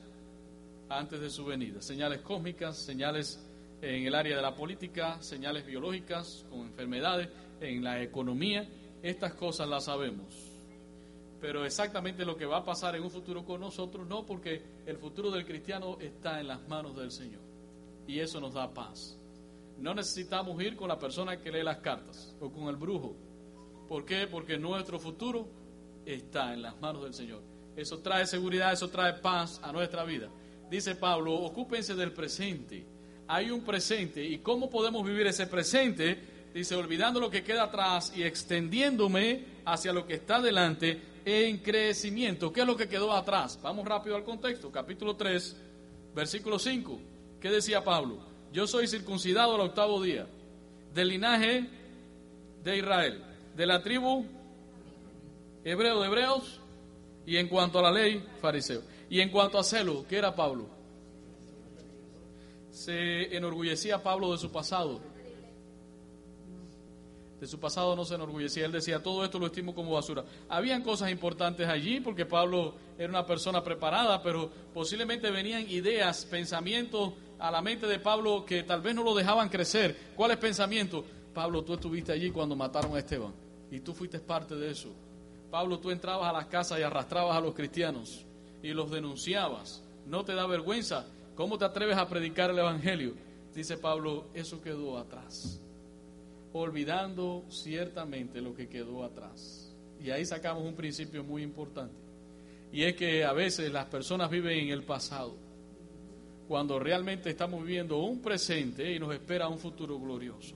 antes 0.88 1.20
de 1.20 1.30
su 1.30 1.44
venida, 1.44 1.82
señales 1.82 2.22
cósmicas, 2.22 2.78
señales 2.78 3.46
en 3.82 4.08
el 4.08 4.16
área 4.16 4.38
de 4.38 4.42
la 4.42 4.56
política, 4.56 5.22
señales 5.22 5.66
biológicas, 5.66 6.46
con 6.50 6.62
enfermedades, 6.62 7.28
en 7.60 7.84
la 7.84 8.02
economía, 8.02 8.66
estas 9.02 9.34
cosas 9.34 9.68
las 9.68 9.84
sabemos. 9.84 10.43
Pero 11.44 11.66
exactamente 11.66 12.24
lo 12.24 12.38
que 12.38 12.46
va 12.46 12.60
a 12.60 12.64
pasar 12.64 12.96
en 12.96 13.04
un 13.04 13.12
futuro 13.12 13.44
con 13.44 13.60
nosotros, 13.60 14.08
no, 14.08 14.26
porque 14.26 14.64
el 14.86 14.96
futuro 14.96 15.30
del 15.30 15.46
cristiano 15.46 15.98
está 16.00 16.40
en 16.40 16.48
las 16.48 16.66
manos 16.70 16.96
del 16.96 17.12
Señor. 17.12 17.42
Y 18.08 18.22
eso 18.22 18.40
nos 18.40 18.54
da 18.54 18.74
paz. 18.74 19.20
No 19.78 19.94
necesitamos 19.94 20.64
ir 20.64 20.78
con 20.78 20.88
la 20.88 20.98
persona 20.98 21.42
que 21.42 21.52
lee 21.52 21.62
las 21.62 21.80
cartas 21.80 22.34
o 22.40 22.50
con 22.50 22.70
el 22.70 22.78
brujo 22.78 23.18
¿Por 23.90 24.06
qué? 24.06 24.26
Porque 24.26 24.58
nuestro 24.58 25.02
futuro 25.02 25.46
está 26.06 26.54
en 26.54 26.62
las 26.62 26.80
manos 26.80 27.04
del 27.04 27.14
Señor. 27.14 27.42
Eso 27.76 28.00
trae 28.00 28.26
seguridad, 28.26 28.72
eso 28.72 28.90
trae 28.90 29.12
paz 29.16 29.60
a 29.62 29.74
nuestra 29.74 30.06
vida. 30.06 30.30
Dice 30.72 30.96
Pablo, 30.96 31.34
ocúpense 31.34 31.94
del 31.94 32.14
presente. 32.14 32.86
Hay 33.28 33.52
un 33.52 33.66
presente. 33.66 34.24
¿Y 34.24 34.38
cómo 34.38 34.70
podemos 34.70 35.06
vivir 35.06 35.28
ese 35.28 35.46
presente? 35.48 36.18
Dice, 36.54 36.74
olvidando 36.74 37.20
lo 37.20 37.30
que 37.30 37.44
queda 37.44 37.64
atrás 37.64 38.14
y 38.16 38.24
extendiéndome 38.24 39.44
hacia 39.66 39.92
lo 39.92 40.08
que 40.08 40.14
está 40.14 40.40
delante 40.40 41.12
en 41.26 41.58
crecimiento. 41.60 42.52
¿Qué 42.52 42.62
es 42.62 42.68
lo 42.68 42.76
que 42.76 42.88
quedó 42.88 43.12
atrás? 43.14 43.60
Vamos 43.62 43.86
rápido 43.86 44.16
al 44.16 44.24
contexto. 44.24 44.72
Capítulo 44.72 45.16
3, 45.16 45.56
versículo 46.16 46.60
5. 46.60 47.00
¿Qué 47.40 47.50
decía 47.50 47.84
Pablo? 47.84 48.20
Yo 48.52 48.68
soy 48.68 48.88
circuncidado 48.88 49.56
al 49.56 49.62
octavo 49.62 50.02
día, 50.02 50.28
del 50.94 51.10
linaje 51.10 51.68
de 52.64 52.78
Israel 52.78 53.24
de 53.56 53.66
la 53.66 53.82
tribu 53.82 54.26
hebreo 55.64 56.02
de 56.02 56.08
hebreos 56.08 56.60
y 57.26 57.38
en 57.38 57.48
cuanto 57.48 57.80
a 57.80 57.84
la 57.84 57.92
ley, 57.92 58.24
fariseo. 58.42 58.82
Y 59.10 59.22
en 59.22 59.30
cuanto 59.30 59.58
a 59.58 59.64
celo, 59.64 60.06
¿qué 60.10 60.18
era 60.18 60.36
Pablo? 60.36 60.68
Se 62.72 63.36
enorgullecía 63.36 64.02
Pablo 64.02 64.32
de 64.32 64.40
su 64.40 64.52
pasado. 64.52 65.00
De 67.44 67.48
su 67.48 67.60
pasado 67.60 67.94
no 67.94 68.06
se 68.06 68.16
enorgullecía. 68.16 68.66
Él 68.66 68.72
decía, 68.72 69.04
todo 69.04 69.26
esto 69.26 69.38
lo 69.38 69.48
estimo 69.48 69.76
como 69.76 69.92
basura. 69.92 70.24
Habían 70.48 70.82
cosas 70.82 71.12
importantes 71.12 71.68
allí 71.68 72.00
porque 72.00 72.26
Pablo 72.26 72.74
era 72.98 73.10
una 73.10 73.26
persona 73.26 73.62
preparada, 73.62 74.24
pero 74.24 74.50
posiblemente 74.74 75.30
venían 75.30 75.70
ideas, 75.70 76.24
pensamientos 76.24 77.12
a 77.40 77.52
la 77.52 77.62
mente 77.62 77.86
de 77.86 78.00
Pablo 78.00 78.46
que 78.46 78.64
tal 78.64 78.80
vez 78.80 78.96
no 78.96 79.04
lo 79.04 79.14
dejaban 79.14 79.50
crecer. 79.50 80.14
¿Cuáles 80.16 80.38
pensamientos? 80.38 81.04
Pablo, 81.34 81.66
tú 81.66 81.74
estuviste 81.74 82.14
allí 82.14 82.32
cuando 82.32 82.56
mataron 82.56 82.96
a 82.96 83.00
Esteban 83.00 83.34
y 83.70 83.82
tú 83.82 83.94
fuiste 83.94 84.20
parte 84.20 84.56
de 84.56 84.72
eso. 84.72 84.94
Pablo, 85.52 85.80
tú 85.80 85.92
entrabas 85.92 86.30
a 86.30 86.32
las 86.32 86.46
casas 86.46 86.80
y 86.80 86.84
arrastrabas 86.84 87.36
a 87.36 87.42
los 87.42 87.54
cristianos 87.54 88.24
y 88.62 88.70
los 88.70 88.90
denunciabas. 88.90 89.84
¿No 90.06 90.24
te 90.24 90.34
da 90.34 90.48
vergüenza? 90.48 91.08
¿Cómo 91.36 91.58
te 91.58 91.66
atreves 91.66 91.98
a 91.98 92.08
predicar 92.08 92.52
el 92.52 92.60
Evangelio? 92.60 93.16
Dice 93.54 93.76
Pablo, 93.76 94.28
eso 94.34 94.62
quedó 94.62 94.98
atrás. 94.98 95.60
Olvidando 96.54 97.46
ciertamente 97.50 98.42
lo 98.42 98.56
que 98.56 98.70
quedó 98.70 99.04
atrás. 99.04 99.76
Y 100.00 100.12
ahí 100.12 100.26
sacamos 100.26 100.64
un 100.64 100.76
principio 100.76 101.24
muy 101.24 101.42
importante. 101.42 101.96
Y 102.72 102.84
es 102.84 102.96
que 102.96 103.24
a 103.24 103.34
veces 103.34 103.72
las 103.72 103.86
personas 103.86 104.30
viven 104.30 104.58
en 104.58 104.70
el 104.70 104.84
pasado, 104.84 105.36
cuando 106.48 106.80
realmente 106.80 107.30
estamos 107.30 107.64
viviendo 107.64 107.98
un 107.98 108.22
presente 108.22 108.92
y 108.92 109.00
nos 109.00 109.14
espera 109.14 109.48
un 109.48 109.60
futuro 109.60 110.00
glorioso. 110.00 110.56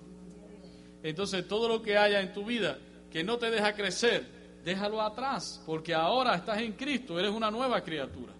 Entonces 1.03 1.47
todo 1.47 1.67
lo 1.67 1.81
que 1.81 1.97
haya 1.97 2.21
en 2.21 2.33
tu 2.33 2.45
vida 2.45 2.77
que 3.11 3.23
no 3.23 3.37
te 3.37 3.49
deja 3.49 3.73
crecer, 3.73 4.25
déjalo 4.63 5.01
atrás, 5.01 5.61
porque 5.65 5.93
ahora 5.93 6.35
estás 6.35 6.59
en 6.59 6.73
Cristo, 6.73 7.19
eres 7.19 7.31
una 7.31 7.49
nueva 7.49 7.81
criatura. 7.81 8.33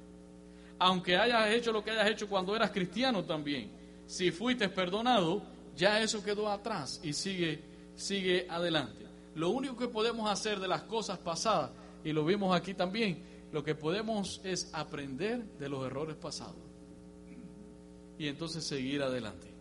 Aunque 0.80 1.16
hayas 1.16 1.50
hecho 1.52 1.72
lo 1.72 1.84
que 1.84 1.92
hayas 1.92 2.10
hecho 2.10 2.28
cuando 2.28 2.56
eras 2.56 2.72
cristiano 2.72 3.24
también, 3.24 3.72
si 4.06 4.32
fuiste 4.32 4.70
perdonado, 4.70 5.42
ya 5.78 6.02
eso 6.02 6.24
quedó 6.24 6.50
atrás 6.50 7.00
y 7.04 7.14
sigue, 7.14 7.62
sigue 7.96 8.48
adelante. 8.50 9.06
Lo 9.36 9.52
único 9.52 9.78
que 9.78 9.88
podemos 9.88 10.30
hacer 10.30 10.60
de 10.60 10.68
las 10.68 10.82
cosas 10.84 11.20
pasadas, 11.20 11.72
y 12.04 12.12
lo 12.12 12.26
vimos 12.26 12.56
aquí 12.56 12.74
también, 12.74 13.24
lo 13.52 13.64
que 13.64 13.76
podemos 13.76 14.42
es 14.44 14.70
aprender 14.74 15.44
de 15.58 15.70
los 15.70 15.86
errores 15.86 16.16
pasados 16.16 16.56
y 18.18 18.28
entonces 18.28 18.66
seguir 18.66 19.04
adelante. 19.04 19.54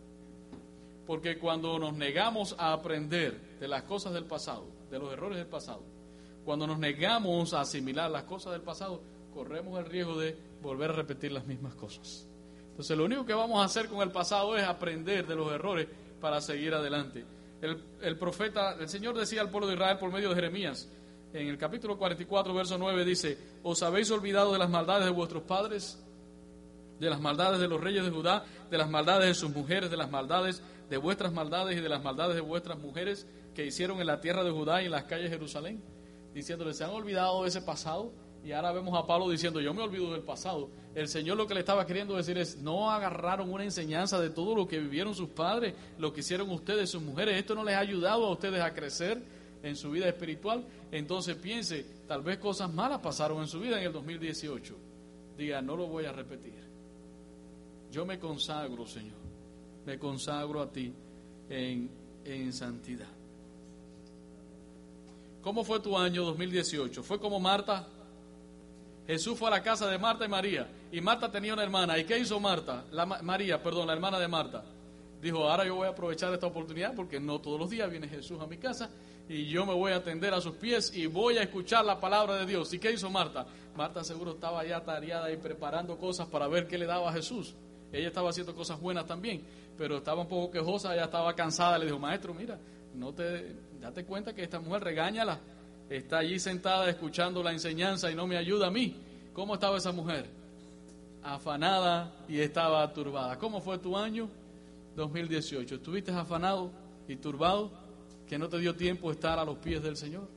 Porque 1.05 1.37
cuando 1.37 1.77
nos 1.79 1.93
negamos 1.93 2.55
a 2.57 2.73
aprender 2.73 3.59
de 3.59 3.67
las 3.67 3.83
cosas 3.83 4.13
del 4.13 4.25
pasado, 4.25 4.65
de 4.89 4.99
los 4.99 5.13
errores 5.13 5.37
del 5.37 5.47
pasado, 5.47 5.83
cuando 6.43 6.65
nos 6.65 6.79
negamos 6.79 7.53
a 7.53 7.61
asimilar 7.61 8.09
las 8.09 8.23
cosas 8.23 8.53
del 8.53 8.61
pasado, 8.61 9.01
corremos 9.33 9.77
el 9.79 9.85
riesgo 9.85 10.17
de 10.17 10.35
volver 10.61 10.89
a 10.89 10.93
repetir 10.93 11.31
las 11.31 11.45
mismas 11.45 11.75
cosas. 11.75 12.27
Entonces 12.69 12.97
lo 12.97 13.05
único 13.05 13.25
que 13.25 13.33
vamos 13.33 13.59
a 13.59 13.65
hacer 13.65 13.87
con 13.87 14.01
el 14.01 14.11
pasado 14.11 14.57
es 14.57 14.63
aprender 14.63 15.27
de 15.27 15.35
los 15.35 15.51
errores 15.51 15.87
para 16.19 16.41
seguir 16.41 16.73
adelante. 16.73 17.25
El, 17.61 17.83
el, 18.01 18.17
profeta, 18.17 18.75
el 18.79 18.87
Señor 18.87 19.17
decía 19.17 19.41
al 19.41 19.49
pueblo 19.49 19.67
de 19.67 19.73
Israel 19.73 19.97
por 19.97 20.11
medio 20.11 20.29
de 20.29 20.35
Jeremías, 20.35 20.89
en 21.33 21.47
el 21.47 21.57
capítulo 21.57 21.97
44, 21.97 22.53
verso 22.53 22.77
9, 22.77 23.03
dice, 23.03 23.37
¿os 23.63 23.83
habéis 23.83 24.09
olvidado 24.11 24.53
de 24.53 24.59
las 24.59 24.69
maldades 24.69 25.05
de 25.05 25.11
vuestros 25.11 25.43
padres? 25.43 26.01
De 26.99 27.09
las 27.09 27.19
maldades 27.19 27.59
de 27.59 27.67
los 27.67 27.81
reyes 27.81 28.03
de 28.03 28.11
Judá, 28.11 28.45
de 28.69 28.77
las 28.77 28.89
maldades 28.89 29.27
de 29.27 29.33
sus 29.33 29.51
mujeres, 29.51 29.91
de 29.91 29.97
las 29.97 30.09
maldades 30.09 30.61
de 30.89 30.97
vuestras 30.97 31.33
maldades 31.33 31.77
y 31.77 31.81
de 31.81 31.89
las 31.89 32.01
maldades 32.01 32.35
de 32.35 32.41
vuestras 32.41 32.79
mujeres 32.79 33.27
que 33.53 33.65
hicieron 33.65 33.99
en 33.99 34.07
la 34.07 34.21
tierra 34.21 34.43
de 34.43 34.51
Judá 34.51 34.81
y 34.81 34.85
en 34.85 34.91
las 34.91 35.03
calles 35.03 35.25
de 35.25 35.37
Jerusalén, 35.37 35.83
diciéndoles, 36.33 36.77
se 36.77 36.85
han 36.85 36.91
olvidado 36.91 37.43
de 37.43 37.49
ese 37.49 37.61
pasado. 37.61 38.13
Y 38.43 38.51
ahora 38.51 38.71
vemos 38.71 38.97
a 38.97 39.05
Pablo 39.05 39.29
diciendo, 39.29 39.59
yo 39.59 39.73
me 39.73 39.81
olvido 39.81 40.11
del 40.11 40.21
pasado. 40.21 40.69
El 40.95 41.07
Señor 41.07 41.37
lo 41.37 41.47
que 41.47 41.53
le 41.53 41.59
estaba 41.59 41.85
queriendo 41.85 42.15
decir 42.15 42.37
es, 42.37 42.57
no 42.57 42.89
agarraron 42.89 43.51
una 43.51 43.63
enseñanza 43.63 44.19
de 44.19 44.29
todo 44.29 44.55
lo 44.55 44.67
que 44.67 44.79
vivieron 44.79 45.13
sus 45.13 45.29
padres, 45.29 45.73
lo 45.97 46.13
que 46.13 46.21
hicieron 46.21 46.49
ustedes, 46.49 46.89
sus 46.89 47.01
mujeres. 47.01 47.37
Esto 47.37 47.55
no 47.55 47.63
les 47.63 47.75
ha 47.75 47.79
ayudado 47.79 48.25
a 48.25 48.31
ustedes 48.31 48.61
a 48.61 48.73
crecer 48.73 49.21
en 49.63 49.75
su 49.75 49.91
vida 49.91 50.07
espiritual. 50.07 50.65
Entonces 50.91 51.35
piense, 51.35 51.85
tal 52.07 52.21
vez 52.21 52.37
cosas 52.37 52.73
malas 52.73 52.99
pasaron 52.99 53.41
en 53.41 53.47
su 53.47 53.59
vida 53.59 53.79
en 53.79 53.87
el 53.87 53.93
2018. 53.93 54.75
Diga, 55.37 55.61
no 55.61 55.75
lo 55.75 55.87
voy 55.87 56.05
a 56.05 56.11
repetir. 56.11 56.55
Yo 57.91 58.05
me 58.05 58.17
consagro, 58.17 58.85
Señor 58.85 59.27
me 59.87 59.97
consagro 59.97 60.61
a 60.61 60.69
ti 60.69 60.93
en, 61.49 61.89
en 62.25 62.51
santidad. 62.51 63.07
¿Cómo 65.41 65.63
fue 65.63 65.79
tu 65.79 65.97
año 65.97 66.25
2018? 66.25 67.01
¿Fue 67.03 67.17
como 67.21 67.39
Marta? 67.39 67.87
Jesús 69.07 69.39
fue 69.39 69.47
a 69.47 69.51
la 69.51 69.63
casa 69.63 69.87
de 69.87 69.97
Marta 69.97 70.25
y 70.25 70.27
María 70.27 70.67
y 70.91 70.99
Marta 70.99 71.31
tenía 71.31 71.53
una 71.53 71.63
hermana. 71.63 71.97
¿Y 71.97 72.03
qué 72.03 72.19
hizo 72.19 72.39
Marta? 72.41 72.83
La, 72.91 73.05
María, 73.05 73.63
perdón, 73.63 73.87
la 73.87 73.93
hermana 73.93 74.19
de 74.19 74.27
Marta. 74.27 74.65
Dijo, 75.21 75.49
ahora 75.49 75.65
yo 75.65 75.75
voy 75.75 75.87
a 75.87 75.91
aprovechar 75.91 76.33
esta 76.33 76.45
oportunidad 76.45 76.93
porque 76.93 77.19
no 77.19 77.39
todos 77.39 77.59
los 77.59 77.69
días 77.69 77.89
viene 77.89 78.07
Jesús 78.07 78.39
a 78.41 78.45
mi 78.45 78.57
casa 78.57 78.89
y 79.29 79.45
yo 79.47 79.65
me 79.65 79.73
voy 79.73 79.93
a 79.93 79.97
atender 79.97 80.33
a 80.33 80.41
sus 80.41 80.55
pies 80.55 80.95
y 80.95 81.05
voy 81.05 81.37
a 81.37 81.43
escuchar 81.43 81.85
la 81.85 81.99
palabra 81.99 82.35
de 82.35 82.45
Dios. 82.45 82.73
¿Y 82.73 82.79
qué 82.79 82.91
hizo 82.91 83.09
Marta? 83.09 83.45
Marta 83.75 84.03
seguro 84.03 84.31
estaba 84.31 84.65
ya 84.65 84.83
tareada 84.83 85.31
y 85.31 85.37
preparando 85.37 85.97
cosas 85.97 86.27
para 86.27 86.47
ver 86.47 86.67
qué 86.67 86.77
le 86.77 86.85
daba 86.85 87.09
a 87.09 87.13
Jesús. 87.13 87.55
Ella 87.91 88.09
estaba 88.09 88.29
haciendo 88.29 88.53
cosas 88.53 88.79
buenas 88.79 89.05
también, 89.05 89.41
pero 89.77 89.97
estaba 89.97 90.21
un 90.21 90.27
poco 90.27 90.51
quejosa, 90.51 90.93
ella 90.93 91.05
estaba 91.05 91.33
cansada. 91.33 91.77
Le 91.77 91.85
dijo, 91.85 91.97
maestro, 91.97 92.33
mira, 92.33 92.59
no 92.93 93.13
te, 93.13 93.55
date 93.79 94.03
cuenta 94.03 94.33
que 94.35 94.43
esta 94.43 94.59
mujer, 94.59 94.83
regáñala. 94.83 95.39
Está 95.89 96.19
allí 96.19 96.39
sentada 96.39 96.89
escuchando 96.89 97.41
la 97.41 97.51
enseñanza 97.51 98.11
y 98.11 98.15
no 98.15 98.27
me 98.27 98.37
ayuda 98.37 98.67
a 98.67 98.71
mí. 98.71 98.95
¿Cómo 99.33 99.53
estaba 99.53 99.77
esa 99.77 99.91
mujer? 99.91 100.25
Afanada 101.23 102.13
y 102.27 102.39
estaba 102.39 102.91
turbada. 102.93 103.37
¿Cómo 103.37 103.61
fue 103.61 103.77
tu 103.77 103.95
año 103.95 104.29
2018? 104.95 105.75
¿Estuviste 105.75 106.11
afanado 106.11 106.71
y 107.07 107.15
turbado 107.15 107.71
que 108.27 108.37
no 108.37 108.49
te 108.49 108.59
dio 108.59 108.75
tiempo 108.75 109.11
estar 109.11 109.39
a 109.39 109.45
los 109.45 109.57
pies 109.59 109.81
del 109.81 109.95
Señor? 109.95 110.27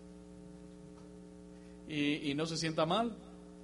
Y, 1.89 2.31
y 2.31 2.35
no 2.35 2.47
se 2.47 2.57
sienta 2.57 2.87
mal, 2.87 3.13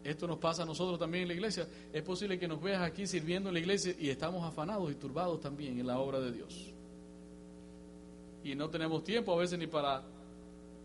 esto 0.03 0.27
nos 0.27 0.39
pasa 0.39 0.65
a 0.65 0.67
nosotros 0.67 0.99
también 0.99 1.23
en 1.23 1.29
la 1.29 1.35
iglesia. 1.35 1.69
Es 1.93 2.03
posible 2.03 2.39
que 2.39 2.49
nos 2.49 2.61
veas 2.61 2.83
aquí 2.83 3.07
sirviendo 3.07 3.51
en 3.51 3.55
la 3.55 3.61
iglesia 3.61 3.95
y 3.99 4.09
estamos 4.09 4.45
afanados 4.45 4.91
y 4.91 4.95
turbados 4.97 5.41
también 5.41 5.79
en 5.79 5.87
la 5.87 5.99
obra 5.99 6.19
de 6.19 6.33
Dios. 6.33 6.73
y 8.43 8.55
no 8.55 8.71
tenemos 8.71 9.03
tiempo 9.03 9.33
a 9.33 9.39
veces 9.39 9.59
ni 9.59 9.67
para, 9.67 10.05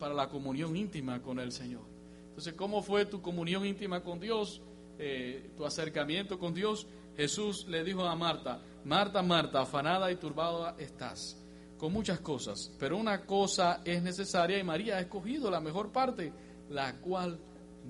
para 0.02 0.16
la 0.16 0.30
comunión 0.30 0.76
íntima 0.76 1.22
con 1.22 1.40
el 1.40 1.52
Señor. 1.52 1.84
Entonces, 2.30 2.56
¿cómo 2.56 2.82
fue 2.82 3.06
tu 3.06 3.22
comunión 3.22 3.68
íntima 3.68 4.02
con 4.02 4.20
Dios? 4.20 4.60
Eh, 4.98 5.52
tu 5.56 5.64
acercamiento 5.64 6.40
con 6.40 6.56
Dios. 6.56 6.88
Jesús 7.16 7.68
le 7.68 7.84
dijo 7.84 8.04
a 8.04 8.16
Marta, 8.16 8.60
Marta, 8.84 9.22
Marta, 9.22 9.62
afanada 9.62 10.12
y 10.12 10.16
turbada 10.16 10.76
estás 10.80 11.38
con 11.78 11.94
muchas 11.94 12.20
cosas, 12.20 12.72
pero 12.80 12.98
una 12.98 13.26
cosa 13.28 13.82
es 13.86 14.02
necesaria 14.02 14.58
y 14.58 14.64
María 14.64 14.98
ha 14.98 15.02
escogido 15.02 15.52
la 15.52 15.60
mejor 15.60 15.92
parte, 15.92 16.34
la 16.70 16.96
cual 17.00 17.40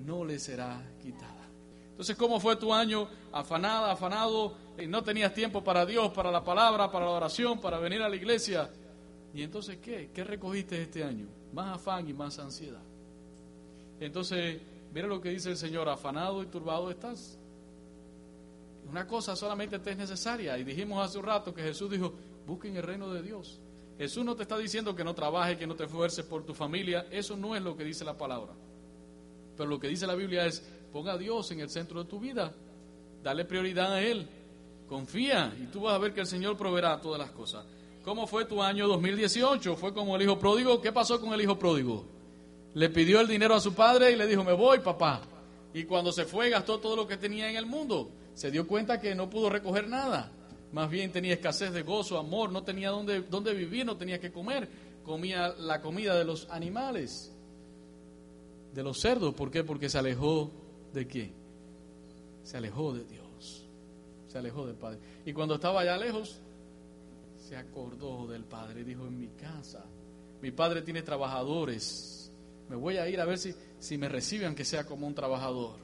no 0.04 0.22
le 0.22 0.38
será 0.38 0.82
quitada. 1.00 1.48
Entonces, 1.92 2.14
¿cómo 2.16 2.40
fue 2.40 2.56
tu 2.56 2.74
año? 2.74 3.08
Afanada, 3.32 3.92
afanado, 3.92 4.54
y 4.78 4.86
no 4.86 5.02
tenías 5.02 5.32
tiempo 5.32 5.64
para 5.64 5.86
Dios, 5.86 6.12
para 6.12 6.30
la 6.30 6.44
palabra, 6.44 6.90
para 6.90 7.06
la 7.06 7.12
oración, 7.12 7.58
para 7.58 7.78
venir 7.78 8.02
a 8.02 8.08
la 8.10 8.16
iglesia. 8.16 8.70
¿Y 9.32 9.42
entonces 9.42 9.78
qué? 9.78 10.10
¿Qué 10.12 10.24
recogiste 10.24 10.80
este 10.82 11.04
año? 11.04 11.41
Más 11.52 11.76
afán 11.76 12.08
y 12.08 12.12
más 12.12 12.38
ansiedad. 12.38 12.82
Entonces, 14.00 14.60
mira 14.92 15.06
lo 15.06 15.20
que 15.20 15.30
dice 15.30 15.50
el 15.50 15.56
Señor, 15.56 15.88
afanado 15.88 16.42
y 16.42 16.46
turbado 16.46 16.90
estás. 16.90 17.38
Una 18.88 19.06
cosa 19.06 19.36
solamente 19.36 19.78
te 19.78 19.90
es 19.90 19.96
necesaria. 19.96 20.58
Y 20.58 20.64
dijimos 20.64 21.04
hace 21.04 21.18
un 21.18 21.24
rato 21.24 21.54
que 21.54 21.62
Jesús 21.62 21.90
dijo, 21.90 22.12
busquen 22.46 22.76
el 22.76 22.82
reino 22.82 23.12
de 23.12 23.22
Dios 23.22 23.60
Jesús 23.98 24.24
no 24.24 24.34
te 24.34 24.42
está 24.42 24.58
diciendo 24.58 24.96
que 24.96 25.04
no 25.04 25.14
trabajes, 25.14 25.56
que 25.56 25.66
no 25.66 25.76
te 25.76 25.84
esfuerces 25.84 26.24
por 26.24 26.44
tu 26.44 26.54
familia. 26.54 27.06
Eso 27.10 27.36
no 27.36 27.54
es 27.54 27.62
lo 27.62 27.76
que 27.76 27.84
dice 27.84 28.04
la 28.04 28.18
palabra. 28.18 28.52
Pero 29.56 29.68
lo 29.68 29.78
que 29.78 29.86
dice 29.86 30.08
la 30.08 30.16
Biblia 30.16 30.44
es, 30.44 30.60
ponga 30.92 31.12
a 31.12 31.18
Dios 31.18 31.50
en 31.52 31.60
el 31.60 31.70
centro 31.70 32.02
de 32.02 32.10
tu 32.10 32.18
vida. 32.18 32.52
Dale 33.22 33.44
prioridad 33.44 33.92
a 33.92 34.02
Él. 34.02 34.26
Confía 34.88 35.54
y 35.56 35.66
tú 35.66 35.82
vas 35.82 35.94
a 35.94 35.98
ver 35.98 36.12
que 36.12 36.20
el 36.20 36.26
Señor 36.26 36.56
proveerá 36.56 37.00
todas 37.00 37.18
las 37.18 37.30
cosas. 37.30 37.64
¿Cómo 38.02 38.26
fue 38.26 38.44
tu 38.46 38.62
año 38.62 38.88
2018? 38.88 39.76
¿Fue 39.76 39.94
como 39.94 40.16
el 40.16 40.22
hijo 40.22 40.38
pródigo? 40.38 40.80
¿Qué 40.80 40.90
pasó 40.90 41.20
con 41.20 41.32
el 41.32 41.40
hijo 41.40 41.58
pródigo? 41.58 42.04
Le 42.74 42.90
pidió 42.90 43.20
el 43.20 43.28
dinero 43.28 43.54
a 43.54 43.60
su 43.60 43.74
padre 43.74 44.10
y 44.10 44.16
le 44.16 44.26
dijo, 44.26 44.42
me 44.42 44.52
voy, 44.52 44.80
papá. 44.80 45.22
Y 45.72 45.84
cuando 45.84 46.10
se 46.10 46.24
fue, 46.24 46.50
gastó 46.50 46.78
todo 46.78 46.96
lo 46.96 47.06
que 47.06 47.16
tenía 47.16 47.48
en 47.48 47.56
el 47.56 47.66
mundo. 47.66 48.10
Se 48.34 48.50
dio 48.50 48.66
cuenta 48.66 49.00
que 49.00 49.14
no 49.14 49.30
pudo 49.30 49.50
recoger 49.50 49.88
nada. 49.88 50.32
Más 50.72 50.90
bien 50.90 51.12
tenía 51.12 51.34
escasez 51.34 51.72
de 51.72 51.82
gozo, 51.82 52.18
amor, 52.18 52.50
no 52.50 52.64
tenía 52.64 52.90
dónde, 52.90 53.20
dónde 53.22 53.54
vivir, 53.54 53.86
no 53.86 53.96
tenía 53.96 54.18
que 54.18 54.32
comer. 54.32 54.68
Comía 55.04 55.54
la 55.58 55.80
comida 55.80 56.16
de 56.16 56.24
los 56.24 56.48
animales, 56.50 57.32
de 58.72 58.82
los 58.82 59.00
cerdos. 59.00 59.34
¿Por 59.34 59.50
qué? 59.50 59.62
Porque 59.62 59.88
se 59.88 59.98
alejó 59.98 60.50
de 60.92 61.06
qué? 61.06 61.32
Se 62.42 62.56
alejó 62.56 62.94
de 62.94 63.04
Dios. 63.04 63.68
Se 64.26 64.38
alejó 64.38 64.66
del 64.66 64.76
Padre. 64.76 64.98
Y 65.24 65.32
cuando 65.32 65.56
estaba 65.56 65.82
allá 65.82 65.96
lejos, 65.98 66.40
se 67.52 67.58
acordó 67.58 68.26
del 68.26 68.44
Padre. 68.44 68.82
Dijo, 68.82 69.06
en 69.06 69.18
mi 69.18 69.28
casa, 69.28 69.84
mi 70.40 70.52
Padre 70.52 70.80
tiene 70.80 71.02
trabajadores. 71.02 72.32
Me 72.70 72.76
voy 72.76 72.96
a 72.96 73.06
ir 73.10 73.20
a 73.20 73.26
ver 73.26 73.36
si, 73.36 73.54
si 73.78 73.98
me 73.98 74.08
reciben, 74.08 74.54
que 74.54 74.64
sea 74.64 74.86
como 74.86 75.06
un 75.06 75.14
trabajador. 75.14 75.76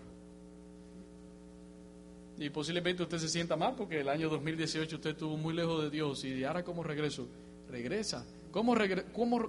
Y 2.39 2.49
posiblemente 2.49 3.03
usted 3.03 3.19
se 3.19 3.29
sienta 3.29 3.55
mal 3.55 3.75
porque 3.77 4.01
el 4.01 4.09
año 4.09 4.31
2018 4.31 4.97
usted 4.97 5.11
estuvo 5.11 5.37
muy 5.37 5.53
lejos 5.53 5.83
de 5.83 5.91
Dios 5.91 6.25
y 6.25 6.43
ahora 6.43 6.65
como 6.65 6.83
regreso, 6.83 7.29
regresa. 7.69 8.25
¿Cómo, 8.51 8.75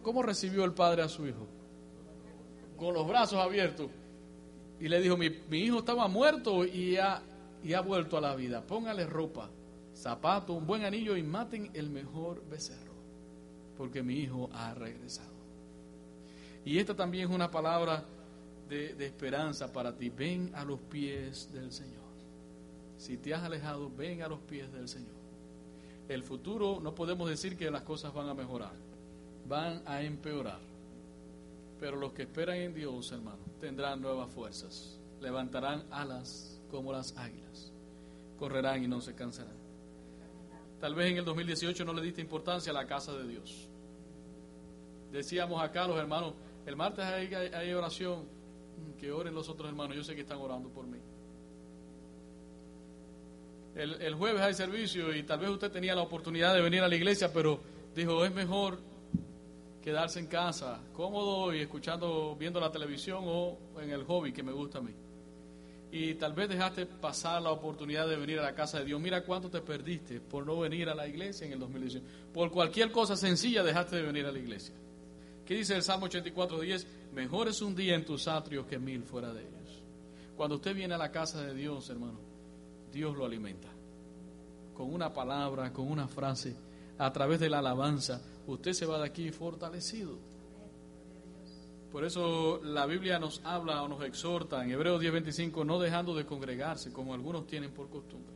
cómo, 0.04 0.22
recibió 0.22 0.66
el 0.66 0.74
padre 0.74 1.04
a 1.04 1.08
su 1.08 1.26
hijo? 1.26 1.48
Con 2.76 2.96
los 2.96 3.08
brazos 3.08 3.40
abiertos. 3.40 3.90
Y 4.78 4.90
le 4.90 5.00
dijo, 5.00 5.16
mi, 5.16 5.30
mi 5.50 5.60
hijo 5.60 5.80
estaba 5.80 6.10
muerto 6.10 6.66
y 6.66 6.98
ha, 6.98 7.22
y 7.64 7.72
ha 7.72 7.80
vuelto 7.80 8.18
a 8.18 8.22
la 8.22 8.36
vida. 8.36 8.62
Póngale 8.68 9.06
ropa, 9.06 9.50
zapato, 10.00 10.54
un 10.54 10.66
buen 10.66 10.86
anillo 10.86 11.18
y 11.18 11.24
maten 11.24 11.70
el 11.74 11.90
mejor 11.90 12.44
becerro. 12.50 12.94
Porque 13.78 14.02
mi 14.02 14.16
hijo 14.16 14.50
ha 14.54 14.74
regresado. 14.74 15.40
Y 16.66 16.78
esta 16.78 16.96
también 16.96 17.30
es 17.30 17.36
una 17.36 17.52
palabra 17.52 18.04
de, 18.68 18.94
de 18.94 19.06
esperanza 19.06 19.72
para 19.72 19.96
ti. 19.96 20.10
Ven 20.10 20.52
a 20.54 20.64
los 20.64 20.80
pies 20.80 21.52
del 21.54 21.72
Señor. 21.72 22.00
Si 22.98 23.18
te 23.18 23.34
has 23.34 23.44
alejado, 23.44 23.90
ven 23.96 24.22
a 24.22 24.28
los 24.28 24.40
pies 24.40 24.72
del 24.72 24.88
Señor. 24.88 25.20
El 26.10 26.24
futuro 26.24 26.80
no 26.82 26.96
podemos 26.96 27.30
decir 27.30 27.56
que 27.56 27.70
las 27.70 27.84
cosas 27.84 28.14
van 28.14 28.28
a 28.30 28.34
mejorar, 28.34 28.74
van 29.48 29.82
a 29.86 30.02
empeorar. 30.02 30.60
Pero 31.80 31.98
los 31.98 32.14
que 32.14 32.24
esperan 32.24 32.58
en 32.58 32.74
Dios, 32.74 33.12
hermano, 33.12 33.38
tendrán 33.62 34.02
nuevas 34.02 34.30
fuerzas, 34.32 35.00
levantarán 35.22 35.84
alas 35.92 36.60
como 36.72 36.92
las 36.92 37.16
águilas, 37.16 37.72
correrán 38.38 38.84
y 38.84 38.88
no 38.88 39.02
se 39.02 39.16
cansarán. 39.16 39.59
Tal 40.80 40.96
vez 40.96 41.12
en 41.12 41.18
el 41.18 41.26
2018 41.26 41.84
no 41.86 41.94
le 41.94 42.02
diste 42.02 42.22
importancia 42.22 42.72
a 42.72 42.74
la 42.74 42.88
casa 42.88 43.14
de 43.14 43.28
Dios. 43.28 43.68
Decíamos 45.12 45.62
acá 45.62 45.88
los 45.88 45.98
hermanos, 45.98 46.34
el 46.66 46.76
martes 46.76 47.04
hay, 47.06 47.34
hay 47.34 47.74
oración, 47.74 48.22
mm, 48.24 49.00
que 49.00 49.12
oren 49.12 49.34
los 49.34 49.50
otros 49.50 49.70
hermanos, 49.70 49.96
yo 49.96 50.04
sé 50.04 50.16
que 50.16 50.22
están 50.22 50.38
orando 50.38 50.70
por 50.70 50.86
mí 50.86 51.00
el, 53.76 54.16
jueves 54.16 54.42
hay 54.42 54.54
servicio 54.54 55.16
y 55.16 55.24
tal 55.24 55.40
vez 55.40 55.50
usted 55.50 55.72
tenía 55.72 55.96
la 55.96 56.02
oportunidad 56.02 56.54
de 56.54 56.62
venir 56.62 56.82
a 56.82 56.88
la 56.88 56.96
iglesia, 56.96 57.32
pero 57.32 57.60
dijo, 57.96 58.26
es 58.26 58.34
mejor 58.34 58.80
quedarse 59.82 60.20
en 60.20 60.28
casa, 60.28 60.82
cómodo 60.94 61.54
y 61.54 61.62
escuchando, 61.62 62.36
viendo 62.38 62.60
la 62.60 62.72
televisión 62.72 63.24
o 63.26 63.58
en 63.80 63.92
el 63.92 64.04
hobby 64.04 64.34
que 64.34 64.44
me 64.44 64.52
gusta 64.52 64.80
a 64.80 64.82
mí. 64.82 64.94
Y 65.92 66.14
tal 66.16 66.34
vez 66.34 66.50
dejaste 66.50 66.86
pasar 66.86 67.42
la 67.42 67.52
oportunidad 67.52 68.08
de 68.08 68.16
venir 68.16 68.40
a 68.40 68.44
la 68.44 68.54
casa 68.54 68.80
de 68.80 68.86
Dios. 68.86 69.02
Mira 69.02 69.24
cuánto 69.24 69.50
te 69.50 69.62
perdiste 69.62 70.20
por 70.20 70.46
no 70.46 70.60
venir 70.60 70.88
a 70.88 70.96
la 70.96 71.08
iglesia 71.08 71.48
en 71.48 71.54
el 71.54 71.60
2018. 71.60 72.06
Por 72.32 72.52
cualquier 72.52 72.92
cosa 72.92 73.16
sencilla 73.16 73.64
dejaste 73.64 73.96
de 73.96 74.04
venir 74.04 74.26
a 74.26 74.32
la 74.32 74.38
iglesia. 74.38 74.76
¿Qué 75.46 75.56
dice 75.56 75.76
el 75.76 75.82
Salmo 75.82 76.08
84.10? 76.08 76.86
Mejor 77.14 77.48
es 77.48 77.62
un 77.64 77.76
día 77.76 77.96
en 77.96 78.06
tus 78.06 78.28
atrios 78.28 78.68
que 78.68 78.78
mil 78.78 79.04
fuera 79.04 79.34
de 79.34 79.42
ellos. 79.42 79.82
Cuando 80.38 80.58
usted 80.58 80.76
viene 80.76 80.94
a 80.94 80.98
la 80.98 81.12
casa 81.12 81.42
de 81.42 81.56
Dios, 81.56 81.90
hermano, 81.90 82.20
Dios 82.94 83.18
lo 83.18 83.26
alimenta. 83.26 83.68
Con 84.76 84.94
una 84.94 85.12
palabra, 85.12 85.74
con 85.74 85.92
una 85.92 86.08
frase, 86.08 86.56
a 87.00 87.12
través 87.12 87.40
de 87.40 87.50
la 87.50 87.60
alabanza, 87.60 88.22
usted 88.46 88.74
se 88.74 88.86
va 88.86 89.00
de 89.00 89.06
aquí 89.06 89.32
fortalecido. 89.32 90.18
Por 91.92 92.06
eso 92.06 92.62
la 92.64 92.86
Biblia 92.86 93.18
nos 93.18 93.42
habla 93.44 93.82
o 93.82 93.88
nos 93.88 94.04
exhorta 94.04 94.64
en 94.64 94.72
Hebreos 94.72 95.02
10:25, 95.02 95.66
no 95.66 95.80
dejando 95.80 96.16
de 96.16 96.26
congregarse 96.26 96.94
como 96.94 97.14
algunos 97.14 97.48
tienen 97.48 97.72
por 97.72 97.90
costumbre. 97.90 98.36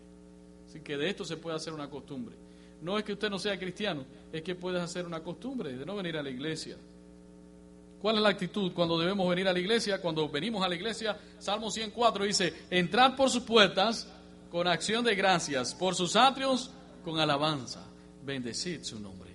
Así 0.68 0.82
que 0.82 0.98
de 0.98 1.10
esto 1.10 1.24
se 1.24 1.38
puede 1.38 1.56
hacer 1.56 1.72
una 1.74 1.90
costumbre. 1.90 2.36
No 2.82 2.98
es 2.98 3.04
que 3.04 3.14
usted 3.14 3.30
no 3.30 3.38
sea 3.38 3.58
cristiano, 3.58 4.06
es 4.32 4.42
que 4.42 4.56
puedes 4.56 4.82
hacer 4.82 5.06
una 5.06 5.22
costumbre 5.22 5.78
de 5.78 5.86
no 5.86 5.96
venir 5.96 6.18
a 6.18 6.24
la 6.24 6.30
iglesia. 6.30 6.78
¿Cuál 8.02 8.18
es 8.18 8.22
la 8.22 8.30
actitud 8.30 8.74
cuando 8.74 9.00
debemos 9.00 9.30
venir 9.30 9.48
a 9.48 9.54
la 9.54 9.60
iglesia? 9.60 10.02
Cuando 10.02 10.28
venimos 10.28 10.62
a 10.62 10.68
la 10.68 10.76
iglesia, 10.76 11.18
Salmo 11.40 11.72
104 11.72 12.26
dice, 12.26 12.54
entrad 12.70 13.16
por 13.16 13.30
sus 13.30 13.44
puertas 13.44 14.12
con 14.52 14.68
acción 14.68 15.06
de 15.06 15.16
gracias, 15.16 15.74
por 15.74 15.96
sus 15.96 16.18
atrios 16.18 16.70
con 17.06 17.20
alabanza. 17.20 17.86
Bendecid 18.26 18.84
su 18.84 19.00
nombre. 19.00 19.32